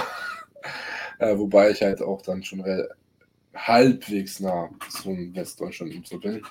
äh, 1.20 1.38
wobei 1.38 1.70
ich 1.70 1.80
halt 1.80 2.02
auch 2.02 2.22
dann 2.22 2.42
schon 2.42 2.64
halbwegs 3.54 4.40
nah 4.40 4.68
zum 5.00 5.34
Westdeutschland 5.34 5.94
und 5.94 6.06
so 6.06 6.18
bin. 6.18 6.42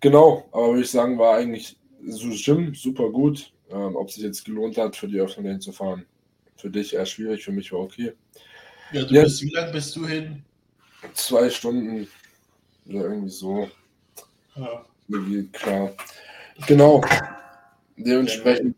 Genau, 0.00 0.48
aber 0.50 0.68
würde 0.68 0.82
ich 0.82 0.90
sagen, 0.90 1.18
war 1.18 1.36
eigentlich 1.36 1.78
Gym 2.02 2.74
super 2.74 3.10
gut. 3.10 3.52
Ähm, 3.70 3.96
ob 3.96 4.08
es 4.08 4.16
sich 4.16 4.24
jetzt 4.24 4.44
gelohnt 4.44 4.76
hat, 4.76 4.96
für 4.96 5.08
die 5.08 5.18
Öffnung 5.18 5.46
hinzufahren. 5.46 6.04
Für 6.56 6.68
dich 6.68 6.94
eher 6.94 7.06
schwierig, 7.06 7.42
für 7.42 7.52
mich 7.52 7.72
war 7.72 7.80
okay. 7.80 8.12
Ja, 8.92 9.04
du 9.04 9.14
ja, 9.14 9.22
bist, 9.22 9.42
wie 9.42 9.50
lange 9.50 9.72
bist 9.72 9.96
du 9.96 10.06
hin? 10.06 10.44
Zwei 11.14 11.48
Stunden 11.48 12.06
oder 12.86 13.04
irgendwie 13.04 13.30
so. 13.30 13.68
Ja. 14.56 14.84
Klar. 15.52 15.92
Genau. 16.66 17.02
Dementsprechend 17.96 18.76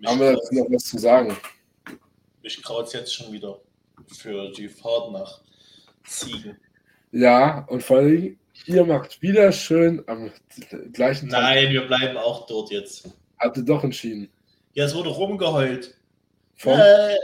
ja, 0.00 0.10
haben 0.10 0.20
wir 0.20 0.32
jetzt 0.32 0.52
noch 0.52 0.66
was 0.70 0.84
zu 0.84 0.98
sagen. 0.98 1.36
Ich 2.42 2.62
kraut 2.62 2.92
jetzt 2.92 3.14
schon 3.14 3.32
wieder 3.32 3.60
für 4.06 4.50
die 4.52 4.68
Fahrt 4.68 5.12
nach 5.12 5.40
Ziegen. 6.04 6.56
Ja, 7.10 7.66
und 7.68 7.82
vor 7.82 7.98
allem, 7.98 8.38
Ihr 8.66 8.84
macht 8.84 9.22
wieder 9.22 9.50
schön 9.52 10.02
am 10.06 10.30
gleichen 10.92 11.28
Tag. 11.28 11.42
Nein, 11.42 11.70
wir 11.70 11.86
bleiben 11.86 12.16
auch 12.16 12.46
dort 12.46 12.70
jetzt. 12.70 13.08
Ihr 13.42 13.62
doch 13.62 13.84
entschieden? 13.84 14.28
Ja, 14.74 14.84
es 14.84 14.94
wurde 14.94 15.08
rumgeheult. 15.10 15.94
Von? 16.56 16.78
Äh, 16.78 17.14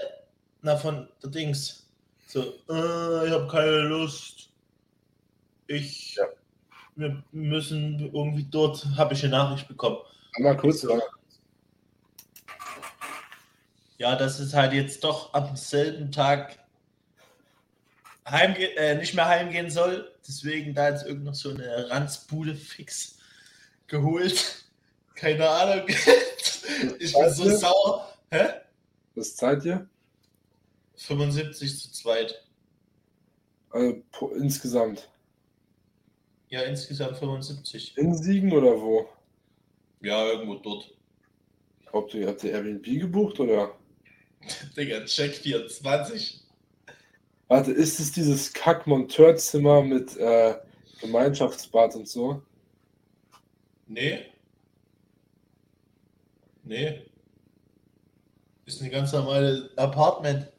na, 0.62 0.76
von 0.76 1.08
der 1.22 1.30
Dings. 1.30 1.86
So, 2.26 2.40
äh, 2.40 3.26
ich 3.26 3.32
habe 3.32 3.48
keine 3.50 3.80
Lust. 3.82 4.50
Ich. 5.66 6.14
Ja. 6.16 6.24
Wir 6.96 7.22
müssen 7.32 7.98
irgendwie 8.12 8.46
dort, 8.48 8.86
habe 8.96 9.14
ich 9.14 9.24
eine 9.24 9.32
Nachricht 9.32 9.66
bekommen. 9.66 9.98
Mal 10.38 10.56
kurz, 10.56 10.82
so, 10.82 11.00
Ja, 13.98 14.16
das 14.16 14.38
ist 14.38 14.54
halt 14.54 14.72
jetzt 14.72 15.02
doch 15.02 15.32
am 15.34 15.56
selben 15.56 16.10
Tag 16.10 16.58
heimge 18.26 18.76
äh, 18.76 18.96
nicht 18.96 19.14
mehr 19.14 19.26
heimgehen 19.26 19.70
soll. 19.70 20.12
Deswegen 20.26 20.74
da 20.74 20.90
jetzt 20.90 21.06
irgend 21.06 21.24
noch 21.24 21.34
so 21.34 21.50
eine 21.50 21.90
Ranzbude 21.90 22.54
fix 22.54 23.18
geholt. 23.86 24.64
Keine 25.14 25.48
Ahnung. 25.48 25.88
ich 26.98 27.12
bin 27.12 27.30
so 27.30 27.44
ihr? 27.44 27.56
sauer. 27.56 28.12
Hä? 28.30 28.48
Was 29.14 29.36
zahlt 29.36 29.64
ihr? 29.64 29.88
75 30.96 31.80
zu 31.80 31.92
zweit. 31.92 32.44
Also 33.70 34.02
insgesamt. 34.36 35.08
Ja, 36.48 36.62
insgesamt 36.62 37.16
75. 37.16 37.96
In 37.96 38.14
Siegen 38.14 38.52
oder 38.52 38.80
wo? 38.80 39.08
Ja, 40.00 40.26
irgendwo 40.26 40.54
dort. 40.56 40.90
Habt 41.92 42.14
ihr, 42.14 42.28
habt 42.28 42.44
ihr 42.44 42.52
Airbnb 42.52 42.84
gebucht 42.84 43.40
oder? 43.40 43.74
Digga, 44.76 45.04
Check 45.04 45.34
24. 45.34 46.43
Warte, 47.54 47.70
ist 47.70 48.00
es 48.00 48.10
dieses 48.10 48.52
Kack-Monteurzimmer 48.52 49.80
mit 49.80 50.16
äh, 50.16 50.56
Gemeinschaftsbad 51.00 51.94
und 51.94 52.08
so? 52.08 52.42
Nee. 53.86 54.24
Nee. 56.64 57.06
Ist 58.66 58.82
ein 58.82 58.90
ganz 58.90 59.12
normales 59.12 59.70
Apartment. 59.78 60.50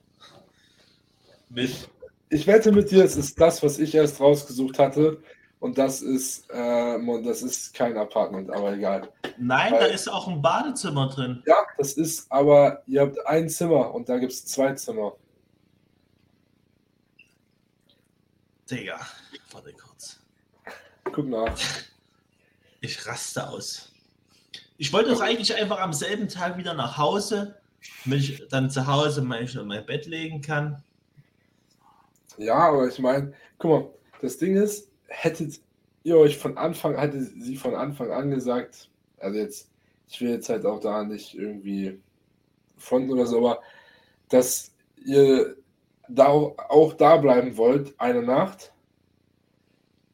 Mit. 1.50 1.90
Ich 2.30 2.48
wette 2.48 2.72
mit 2.72 2.90
dir, 2.90 3.04
es 3.04 3.18
ist 3.18 3.42
das, 3.42 3.62
was 3.62 3.78
ich 3.78 3.94
erst 3.94 4.22
rausgesucht 4.22 4.80
hatte. 4.80 5.22
Und 5.60 5.78
das 5.78 6.02
ist, 6.02 6.50
äh, 6.50 7.24
das 7.26 7.42
ist 7.42 7.74
kein 7.74 7.98
Apartment, 7.98 8.50
aber 8.50 8.72
egal. 8.72 9.10
Nein, 9.38 9.74
Weil, 9.74 9.80
da 9.82 9.86
ist 9.88 10.08
auch 10.08 10.30
ein 10.30 10.42
Badezimmer 10.42 11.10
drin. 11.10 11.44
Ja, 11.46 11.58
das 11.78 11.92
ist, 11.92 12.32
aber 12.32 12.84
ihr 12.88 13.02
habt 13.02 13.28
ein 13.28 13.50
Zimmer 13.50 13.94
und 13.94 14.08
da 14.08 14.18
gibt 14.18 14.32
es 14.32 14.46
zwei 14.46 14.72
Zimmer. 14.76 15.18
Digga, 18.70 19.00
warte 19.52 19.74
kurz. 19.74 20.20
Guck 21.04 21.28
nach. 21.28 21.56
Ich 22.82 23.06
raste 23.06 23.48
aus. 23.48 23.92
Ich 24.78 24.92
wollte 24.92 25.12
doch 25.12 25.22
eigentlich 25.22 25.56
einfach 25.56 25.80
am 25.80 25.94
selben 25.94 26.28
Tag 26.28 26.58
wieder 26.58 26.74
nach 26.74 26.98
Hause, 26.98 27.60
damit 28.04 28.22
ich 28.22 28.48
dann 28.50 28.70
zu 28.70 28.88
Hause 28.88 29.22
mich 29.22 29.56
in 29.56 29.68
mein 29.68 29.86
Bett 29.86 30.08
legen 30.08 30.42
kann. 30.42 30.84
Ja, 32.38 32.56
aber 32.56 32.88
ich 32.88 33.00
meine, 33.00 33.34
guck 33.60 33.72
mal, 33.72 33.90
das 34.22 34.38
Ding 34.38 34.58
ist, 34.58 34.90
hättet 35.08 35.62
ihr 36.04 36.18
euch 36.18 36.38
von 36.38 36.58
Anfang, 36.58 36.98
hätte 36.98 37.22
sie 37.22 37.56
von 37.56 37.76
Anfang 37.76 38.12
an 38.12 38.32
gesagt, 38.32 38.90
also 39.20 39.38
jetzt, 39.38 39.70
ich 40.10 40.20
will 40.22 40.32
jetzt 40.32 40.50
halt 40.50 40.66
auch 40.66 40.80
da 40.80 41.04
nicht 41.04 41.36
irgendwie 41.36 42.02
von 42.78 43.10
oder 43.10 43.26
so, 43.26 43.38
aber 43.38 43.62
dass 44.30 44.72
ihr 45.06 45.56
da 46.10 46.28
auch, 46.28 46.94
da 46.94 47.18
bleiben 47.18 47.58
wollt, 47.58 48.00
eine 48.00 48.22
Nacht, 48.24 48.74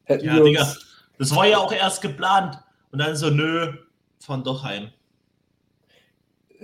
hätten 0.04 0.24
Ja, 0.26 0.34
wir 0.36 0.44
Digga, 0.44 0.62
uns, 0.62 0.86
das 1.18 1.34
war 1.34 1.46
ja 1.46 1.58
auch 1.58 1.72
erst 1.72 2.02
geplant. 2.02 2.58
Und 2.92 2.98
dann 2.98 3.16
so, 3.16 3.30
nö, 3.30 3.72
fahren 4.20 4.44
doch 4.44 4.62
heim. 4.64 4.92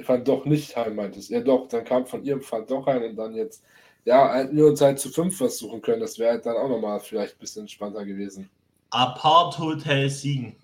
fand 0.05 0.27
doch 0.29 0.45
nicht 0.45 0.77
heim, 0.77 0.97
meintest. 0.97 1.31
Ja 1.31 1.41
doch, 1.41 1.69
dann 1.69 1.85
kam 1.85 2.07
von 2.07 2.25
ihrem 2.25 2.41
Fall 2.43 2.65
doch 2.67 2.87
heim 2.87 3.03
und 3.03 3.17
dann 3.17 3.35
jetzt, 3.35 3.63
ja, 4.05 4.35
hätten 4.35 4.57
wir 4.57 4.67
uns 4.67 4.81
halt 4.81 4.99
zu 4.99 5.11
fünf 5.11 5.37
versuchen 5.37 5.83
können, 5.83 6.01
das 6.01 6.19
wäre 6.19 6.33
halt 6.33 6.47
dann 6.47 6.57
auch 6.57 6.69
nochmal 6.69 7.01
vielleicht 7.01 7.37
ein 7.37 7.41
bisschen 7.41 7.63
entspannter 7.63 8.05
gewesen. 8.05 8.51
Apart 8.91 9.59
Hotel 9.59 10.11
Siegen. 10.11 10.57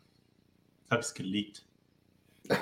Hab's 0.91 1.15
gelegt. 1.15 1.65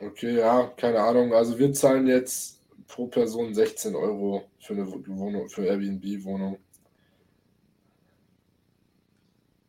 Okay, 0.00 0.36
ja, 0.38 0.66
keine 0.76 1.00
Ahnung. 1.00 1.32
Also 1.34 1.58
wir 1.58 1.72
zahlen 1.72 2.06
jetzt 2.06 2.57
pro 2.88 3.06
Person 3.06 3.54
16 3.54 3.94
Euro 3.94 4.50
für 4.58 4.72
eine 4.74 4.86
Wohnung, 4.90 5.48
für 5.48 5.64
Airbnb-Wohnung. 5.64 6.58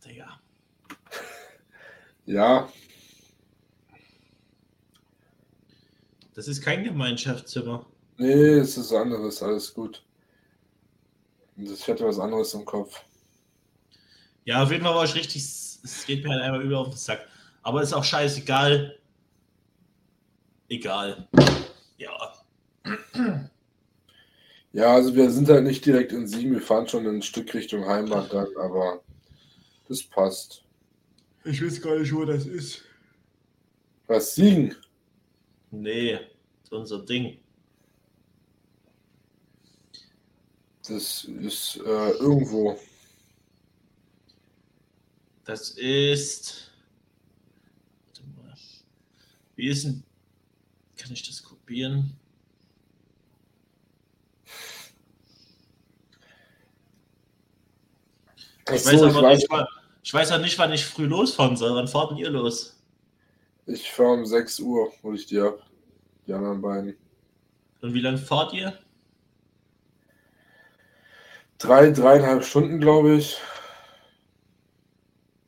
Digga. 0.03 0.39
Ja, 2.25 2.69
Das 6.39 6.47
ist 6.47 6.61
kein 6.63 6.85
Gemeinschaftszimmer. 6.85 7.85
nee, 8.17 8.31
es 8.59 8.77
ist 8.77 8.93
anderes, 8.93 9.43
alles 9.43 9.73
gut. 9.73 10.01
Ich 11.57 11.85
hatte 11.85 12.05
was 12.05 12.17
anderes 12.17 12.53
im 12.53 12.63
Kopf. 12.63 13.03
Ja, 14.45 14.63
auf 14.63 14.71
jeden 14.71 14.85
Fall 14.85 14.95
war 14.95 15.03
ich 15.03 15.15
richtig. 15.15 15.43
Es 15.43 16.05
geht 16.05 16.23
mir 16.23 16.29
halt 16.31 16.43
einmal 16.43 16.61
über 16.61 16.79
auf 16.79 16.91
den 16.91 16.97
Sack. 16.97 17.27
Aber 17.61 17.81
ist 17.81 17.91
auch 17.91 18.05
scheißegal. 18.05 18.97
Egal. 20.69 21.27
Ja. 24.71 24.93
Also 24.93 25.15
wir 25.15 25.29
sind 25.31 25.49
halt 25.49 25.63
nicht 25.63 25.85
direkt 25.85 26.11
in 26.11 26.27
Siegen, 26.27 26.53
wir 26.53 26.61
fahren 26.61 26.87
schon 26.87 27.07
ein 27.07 27.21
Stück 27.21 27.53
Richtung 27.53 27.85
Heimat 27.85 28.31
dann, 28.31 28.47
aber 28.57 29.03
das 29.87 30.03
passt. 30.03 30.63
Ich 31.43 31.63
weiß 31.63 31.81
gar 31.81 31.97
nicht, 31.97 32.13
wo 32.13 32.25
das 32.25 32.45
ist. 32.45 32.83
Was, 34.07 34.35
Siegen? 34.35 34.75
Nee, 35.71 36.19
unser 36.69 37.03
Ding. 37.05 37.39
Das 40.87 41.23
ist 41.23 41.77
äh, 41.85 42.09
irgendwo. 42.13 42.79
Das 45.45 45.71
ist. 45.71 46.71
Warte 48.05 48.23
mal. 48.35 48.55
Wie 49.55 49.67
ist 49.67 49.85
denn. 49.85 50.03
Kann 50.97 51.13
ich 51.13 51.27
das 51.27 51.43
kopieren? 51.43 52.15
Ich 58.71 58.85
Achso, 58.85 58.87
weiß 58.87 58.93
ich 59.01 59.17
aber 59.17 59.21
weiß, 59.27 59.37
nicht, 59.39 59.49
wann- 59.51 59.67
ich 60.01 60.13
weiß 60.13 60.29
ja 60.29 60.37
nicht, 60.37 60.57
wann 60.59 60.71
ich 60.71 60.85
früh 60.85 61.05
losfahren 61.05 61.57
soll. 61.57 61.75
Wann 61.75 61.87
fahrt 61.87 62.11
denn 62.11 62.17
ihr 62.17 62.29
los? 62.29 62.75
ich 63.65 63.91
fahre 63.91 64.13
um 64.13 64.25
6 64.25 64.59
Uhr, 64.61 64.91
hole 65.03 65.15
ich 65.15 65.27
die 65.27 65.39
ab. 65.39 65.59
Die 66.25 66.33
anderen 66.33 66.59
beiden. 66.61 66.97
Und 67.81 67.93
wie 67.93 68.01
lange 68.01 68.17
fahrt 68.17 68.53
ihr? 68.53 68.77
Drei, 71.59 71.91
dreieinhalb 71.91 72.43
Stunden, 72.43 72.79
glaube 72.79 73.15
ich. 73.15 73.37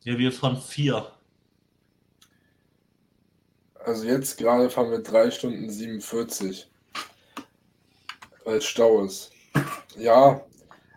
Ja, 0.04 0.18
wir 0.18 0.30
fahren 0.32 0.56
vier. 0.60 1.10
Also 3.84 4.04
jetzt 4.04 4.36
gerade 4.38 4.70
fahren 4.70 4.90
wir 4.90 5.02
3 5.02 5.30
Stunden 5.30 5.70
47. 5.70 6.70
Weil 8.44 8.60
Stau 8.62 9.04
ist. 9.04 9.32
Ja, 9.96 10.44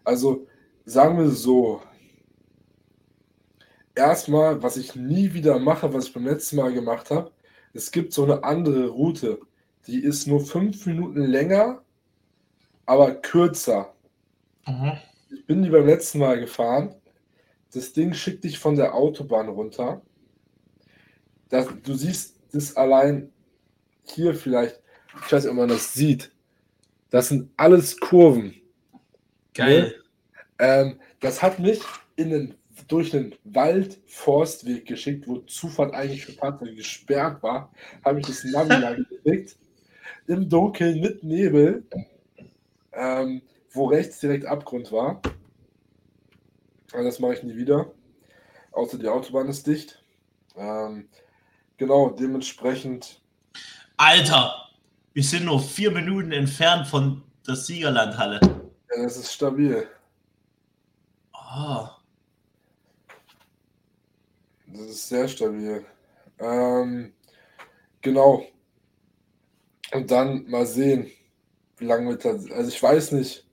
also 0.04 0.48
sagen 0.86 1.18
wir 1.18 1.30
so. 1.30 1.82
Erstmal, 3.96 4.62
was 4.62 4.78
ich 4.78 4.96
nie 4.96 5.34
wieder 5.34 5.58
mache, 5.58 5.94
was 5.94 6.08
ich 6.08 6.14
beim 6.14 6.26
letzten 6.26 6.58
Mal 6.58 6.74
gemacht 6.74 7.10
habe, 7.10 7.32
es 7.74 7.92
gibt 7.92 8.14
so 8.14 8.24
eine 8.24 8.44
andere 8.44 8.88
Route. 8.88 9.40
Die 9.88 10.04
ist 10.04 10.28
nur 10.28 10.46
fünf 10.46 10.86
Minuten 10.86 11.22
länger, 11.22 11.82
aber 12.86 13.16
kürzer. 13.16 13.94
Mhm. 14.68 14.94
Ich 15.30 15.46
bin 15.46 15.64
die 15.64 15.70
beim 15.70 15.86
letzten 15.86 16.20
Mal 16.20 16.40
gefahren. 16.40 16.96
Das 17.74 17.94
Ding 17.94 18.14
schickt 18.14 18.44
dich 18.44 18.58
von 18.58 18.76
der 18.76 18.94
Autobahn 18.94 19.50
runter. 19.50 20.02
Das, 21.50 21.68
du 21.84 21.94
siehst 21.94 22.40
das 22.52 22.76
allein 22.76 23.32
hier 24.04 24.34
vielleicht, 24.34 24.80
ich 25.26 25.32
weiß 25.32 25.44
nicht, 25.44 25.52
ob 25.52 25.58
man 25.58 25.70
das 25.70 25.94
sieht. 25.94 26.32
Das 27.10 27.30
sind 27.30 27.52
alles 27.58 28.00
Kurven. 28.00 28.56
Geil. 29.54 29.96
Ähm, 30.60 31.00
das 31.20 31.42
hat 31.42 31.60
mich 31.60 31.82
in 32.16 32.30
den, 32.30 32.56
durch 32.88 33.12
den 33.12 33.36
Wald-Forstweg 33.44 34.86
geschickt, 34.86 35.28
wo 35.28 35.38
Zufahrt 35.40 35.94
eigentlich 35.94 36.26
für 36.26 36.34
Fahrzeuge 36.34 36.76
gesperrt 36.76 37.42
war. 37.42 37.72
Habe 38.04 38.20
ich 38.20 38.28
das 38.28 38.44
Navi 38.44 38.76
lang 38.76 39.06
geklickt. 39.10 39.58
Im 40.28 40.50
Dunkeln 40.50 41.00
mit 41.02 41.24
Nebel, 41.24 41.84
ähm, 42.94 43.42
wo 43.72 43.86
rechts 43.86 44.20
direkt 44.20 44.46
Abgrund 44.46 44.92
war. 44.92 45.22
Aber 46.94 47.04
das 47.04 47.20
mache 47.20 47.34
ich 47.34 47.44
nie 47.44 47.56
wieder. 47.56 47.92
Außer 48.72 48.98
die 48.98 49.08
Autobahn 49.08 49.50
ist 49.50 49.68
dicht. 49.68 50.04
Ähm, 50.56 51.10
genau, 51.78 52.10
dementsprechend. 52.10 53.22
Alter, 53.98 54.70
wir 55.14 55.24
sind 55.24 55.46
nur 55.46 55.60
vier 55.60 55.92
Minuten 55.92 56.32
entfernt 56.32 56.88
von 56.88 57.24
der 57.48 57.56
Siegerlandhalle. 57.56 58.40
Ja, 58.44 59.04
das 59.04 59.18
ist 59.18 59.34
stabil. 59.34 59.88
Oh, 61.34 61.88
Das 64.68 64.82
ist 64.82 65.10
sehr 65.10 65.28
stabil. 65.28 65.86
Ähm, 66.40 67.14
genau. 68.02 68.46
Und 69.94 70.12
dann 70.12 70.50
mal 70.50 70.66
sehen, 70.66 71.12
wie 71.78 71.86
lange 71.86 72.10
wir 72.10 72.20
tatsächlich. 72.20 72.56
Also 72.56 72.70
ich 72.70 72.82
weiß 72.82 73.12
nicht. 73.14 73.46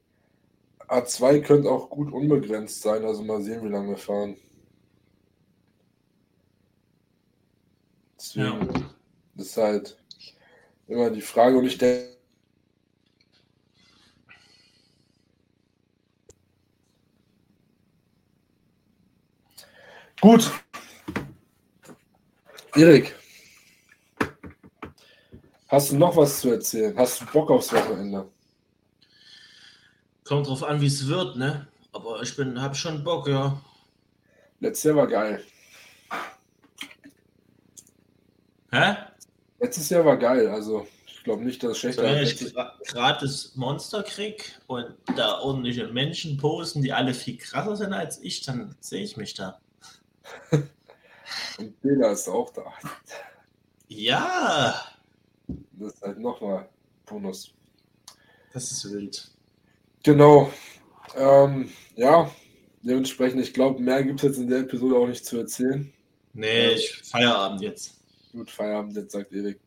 A2 0.88 1.40
könnte 1.40 1.70
auch 1.70 1.88
gut 1.88 2.12
unbegrenzt 2.12 2.82
sein, 2.82 3.04
also 3.04 3.22
mal 3.22 3.40
sehen, 3.42 3.64
wie 3.64 3.68
lange 3.68 3.90
wir 3.90 3.96
fahren. 3.96 4.36
Deswegen 8.18 8.68
ja. 8.74 8.90
ist 9.36 9.56
halt 9.56 9.96
immer 10.86 11.10
die 11.10 11.22
Frage 11.22 11.56
und 11.56 11.64
ich 11.64 11.78
denke. 11.78 12.12
Gut. 20.20 20.52
Erik, 22.74 23.14
hast 25.68 25.92
du 25.92 25.96
noch 25.98 26.16
was 26.16 26.40
zu 26.40 26.52
erzählen? 26.52 26.96
Hast 26.96 27.20
du 27.20 27.26
Bock 27.26 27.50
aufs 27.50 27.70
Wochenende? 27.70 28.30
Kommt 30.24 30.46
drauf 30.46 30.62
an, 30.62 30.80
wie 30.80 30.86
es 30.86 31.06
wird, 31.06 31.36
ne? 31.36 31.68
Aber 31.92 32.22
ich 32.22 32.34
bin, 32.34 32.60
hab 32.62 32.74
schon 32.74 33.04
Bock, 33.04 33.28
ja. 33.28 33.60
Letztes 34.60 34.84
Jahr 34.84 34.96
war 34.96 35.06
geil. 35.06 35.44
Hä? 38.70 38.96
Letztes 39.60 39.90
Jahr 39.90 40.06
war 40.06 40.16
geil, 40.16 40.48
also 40.48 40.86
ich 41.06 41.22
glaube 41.24 41.44
nicht, 41.44 41.62
dass 41.62 41.72
es 41.72 41.78
schlechter 41.78 42.04
Wenn 42.04 42.16
als 42.16 42.40
ich 42.40 42.54
gratis 42.86 43.54
Monster 43.54 44.02
krieg 44.02 44.58
und 44.66 44.96
da 45.14 45.40
ordentliche 45.40 45.88
Menschen 45.88 46.38
posen, 46.38 46.82
die 46.82 46.92
alle 46.92 47.12
viel 47.12 47.36
krasser 47.36 47.76
sind 47.76 47.92
als 47.92 48.18
ich, 48.22 48.40
dann 48.42 48.74
sehe 48.80 49.04
ich 49.04 49.18
mich 49.18 49.34
da. 49.34 49.60
Und 51.62 52.02
ist 52.12 52.28
auch 52.28 52.50
da. 52.52 52.64
Ja, 53.88 54.74
Das 55.72 55.94
ist 55.94 56.02
halt 56.02 56.18
nochmal 56.18 56.68
Bonus. 57.06 57.52
das 58.52 58.72
ist 58.72 58.92
wild. 58.92 59.30
Genau. 60.02 60.50
Ähm, 61.16 61.70
ja, 61.94 62.30
dementsprechend, 62.82 63.42
ich 63.42 63.52
glaube, 63.52 63.80
mehr 63.80 64.02
gibt 64.02 64.20
es 64.20 64.28
jetzt 64.28 64.38
in 64.38 64.48
der 64.48 64.60
Episode 64.60 64.96
auch 64.96 65.06
nicht 65.06 65.24
zu 65.24 65.38
erzählen. 65.38 65.92
Nee, 66.32 66.70
ich 66.72 67.02
Feierabend 67.04 67.60
jetzt. 67.60 68.00
Gut, 68.32 68.50
Feierabend, 68.50 68.96
jetzt 68.96 69.12
sagt 69.12 69.32
Erik. 69.32 69.60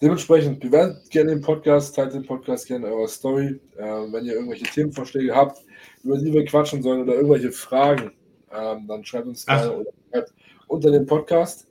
Dementsprechend, 0.00 0.60
bewertet 0.60 1.10
gerne 1.10 1.30
den 1.32 1.42
Podcast, 1.42 1.94
teilt 1.94 2.14
den 2.14 2.24
Podcast 2.24 2.66
gerne 2.66 2.86
in 2.86 2.92
eurer 2.94 3.08
Story. 3.08 3.60
Ähm, 3.78 4.12
wenn 4.12 4.24
ihr 4.24 4.34
irgendwelche 4.34 4.64
Themenvorschläge 4.64 5.34
habt, 5.34 5.62
über 6.02 6.16
die 6.16 6.32
wir 6.32 6.44
quatschen 6.46 6.82
sollen 6.82 7.02
oder 7.02 7.14
irgendwelche 7.14 7.52
Fragen, 7.52 8.12
ähm, 8.50 8.86
dann 8.88 9.04
schreibt 9.04 9.26
uns 9.26 9.44
gerne 9.44 9.70
oder 9.76 9.90
schreibt 10.10 10.32
unter 10.66 10.90
dem 10.90 11.06
Podcast. 11.06 11.66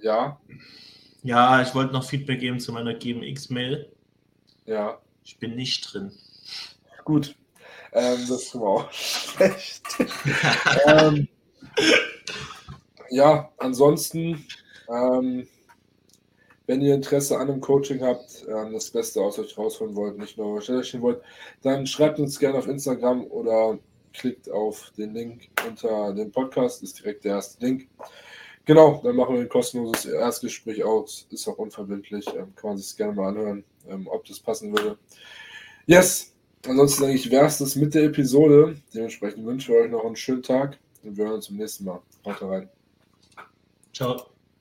Ja, 0.00 0.40
Ja, 1.22 1.60
ich 1.62 1.74
wollte 1.74 1.92
noch 1.92 2.04
Feedback 2.04 2.40
geben 2.40 2.60
zu 2.60 2.72
meiner 2.72 2.94
GMX-Mail. 2.94 3.90
ja, 4.66 5.00
Ich 5.24 5.38
bin 5.38 5.56
nicht 5.56 5.92
drin. 5.92 6.12
gut. 7.04 7.36
Ähm, 7.92 8.26
das 8.28 8.54
mal 8.54 8.66
auch 8.66 8.92
schlecht. 8.92 9.82
ähm, 10.86 11.28
ja, 13.10 13.50
ansonsten, 13.58 14.46
ähm, 14.88 15.48
Wenn 16.66 16.82
ihr 16.82 16.94
Interesse 16.94 17.36
an 17.38 17.48
einem 17.50 17.60
Coaching 17.62 18.02
habt, 18.02 18.44
ähm, 18.46 18.74
das 18.74 18.90
Beste 18.90 19.22
aus 19.22 19.38
euch 19.38 19.56
rausholen 19.56 19.96
wollt, 19.96 20.18
nicht 20.18 20.36
nur 20.36 20.60
stehen 20.60 21.00
wollt, 21.02 21.22
dann 21.62 21.86
schreibt 21.86 22.18
uns 22.18 22.38
gerne 22.38 22.58
auf 22.58 22.68
Instagram 22.68 23.24
oder 23.24 23.78
klickt 24.12 24.50
auf 24.50 24.92
den 24.98 25.14
Link 25.14 25.48
unter 25.66 26.12
dem 26.12 26.30
Podcast, 26.30 26.82
ist 26.82 26.98
direkt 26.98 27.24
der 27.24 27.36
erste 27.36 27.64
Link. 27.64 27.88
Genau, 28.68 29.00
dann 29.02 29.16
machen 29.16 29.34
wir 29.34 29.40
ein 29.40 29.48
kostenloses 29.48 30.04
Erstgespräch 30.04 30.84
aus, 30.84 31.26
ist 31.30 31.48
auch 31.48 31.56
unverbindlich, 31.56 32.26
ähm, 32.36 32.54
kann 32.54 32.68
man 32.68 32.76
sich 32.76 32.94
gerne 32.98 33.14
mal 33.14 33.28
anhören, 33.28 33.64
ähm, 33.88 34.06
ob 34.08 34.26
das 34.26 34.38
passen 34.40 34.76
würde. 34.76 34.98
Yes, 35.86 36.34
ansonsten 36.66 37.04
denke 37.04 37.16
ich, 37.16 37.30
wäre 37.30 37.46
es 37.46 37.56
das 37.56 37.76
mit 37.76 37.94
der 37.94 38.02
Episode. 38.04 38.76
Dementsprechend 38.92 39.46
wünsche 39.46 39.72
ich 39.72 39.78
euch 39.78 39.90
noch 39.90 40.04
einen 40.04 40.16
schönen 40.16 40.42
Tag 40.42 40.78
und 41.02 41.16
wir 41.16 41.24
hören 41.24 41.36
uns 41.36 41.46
zum 41.46 41.56
nächsten 41.56 41.86
Mal. 41.86 42.02
Haut 42.26 42.42
rein. 42.42 42.68
Ciao. 43.94 44.37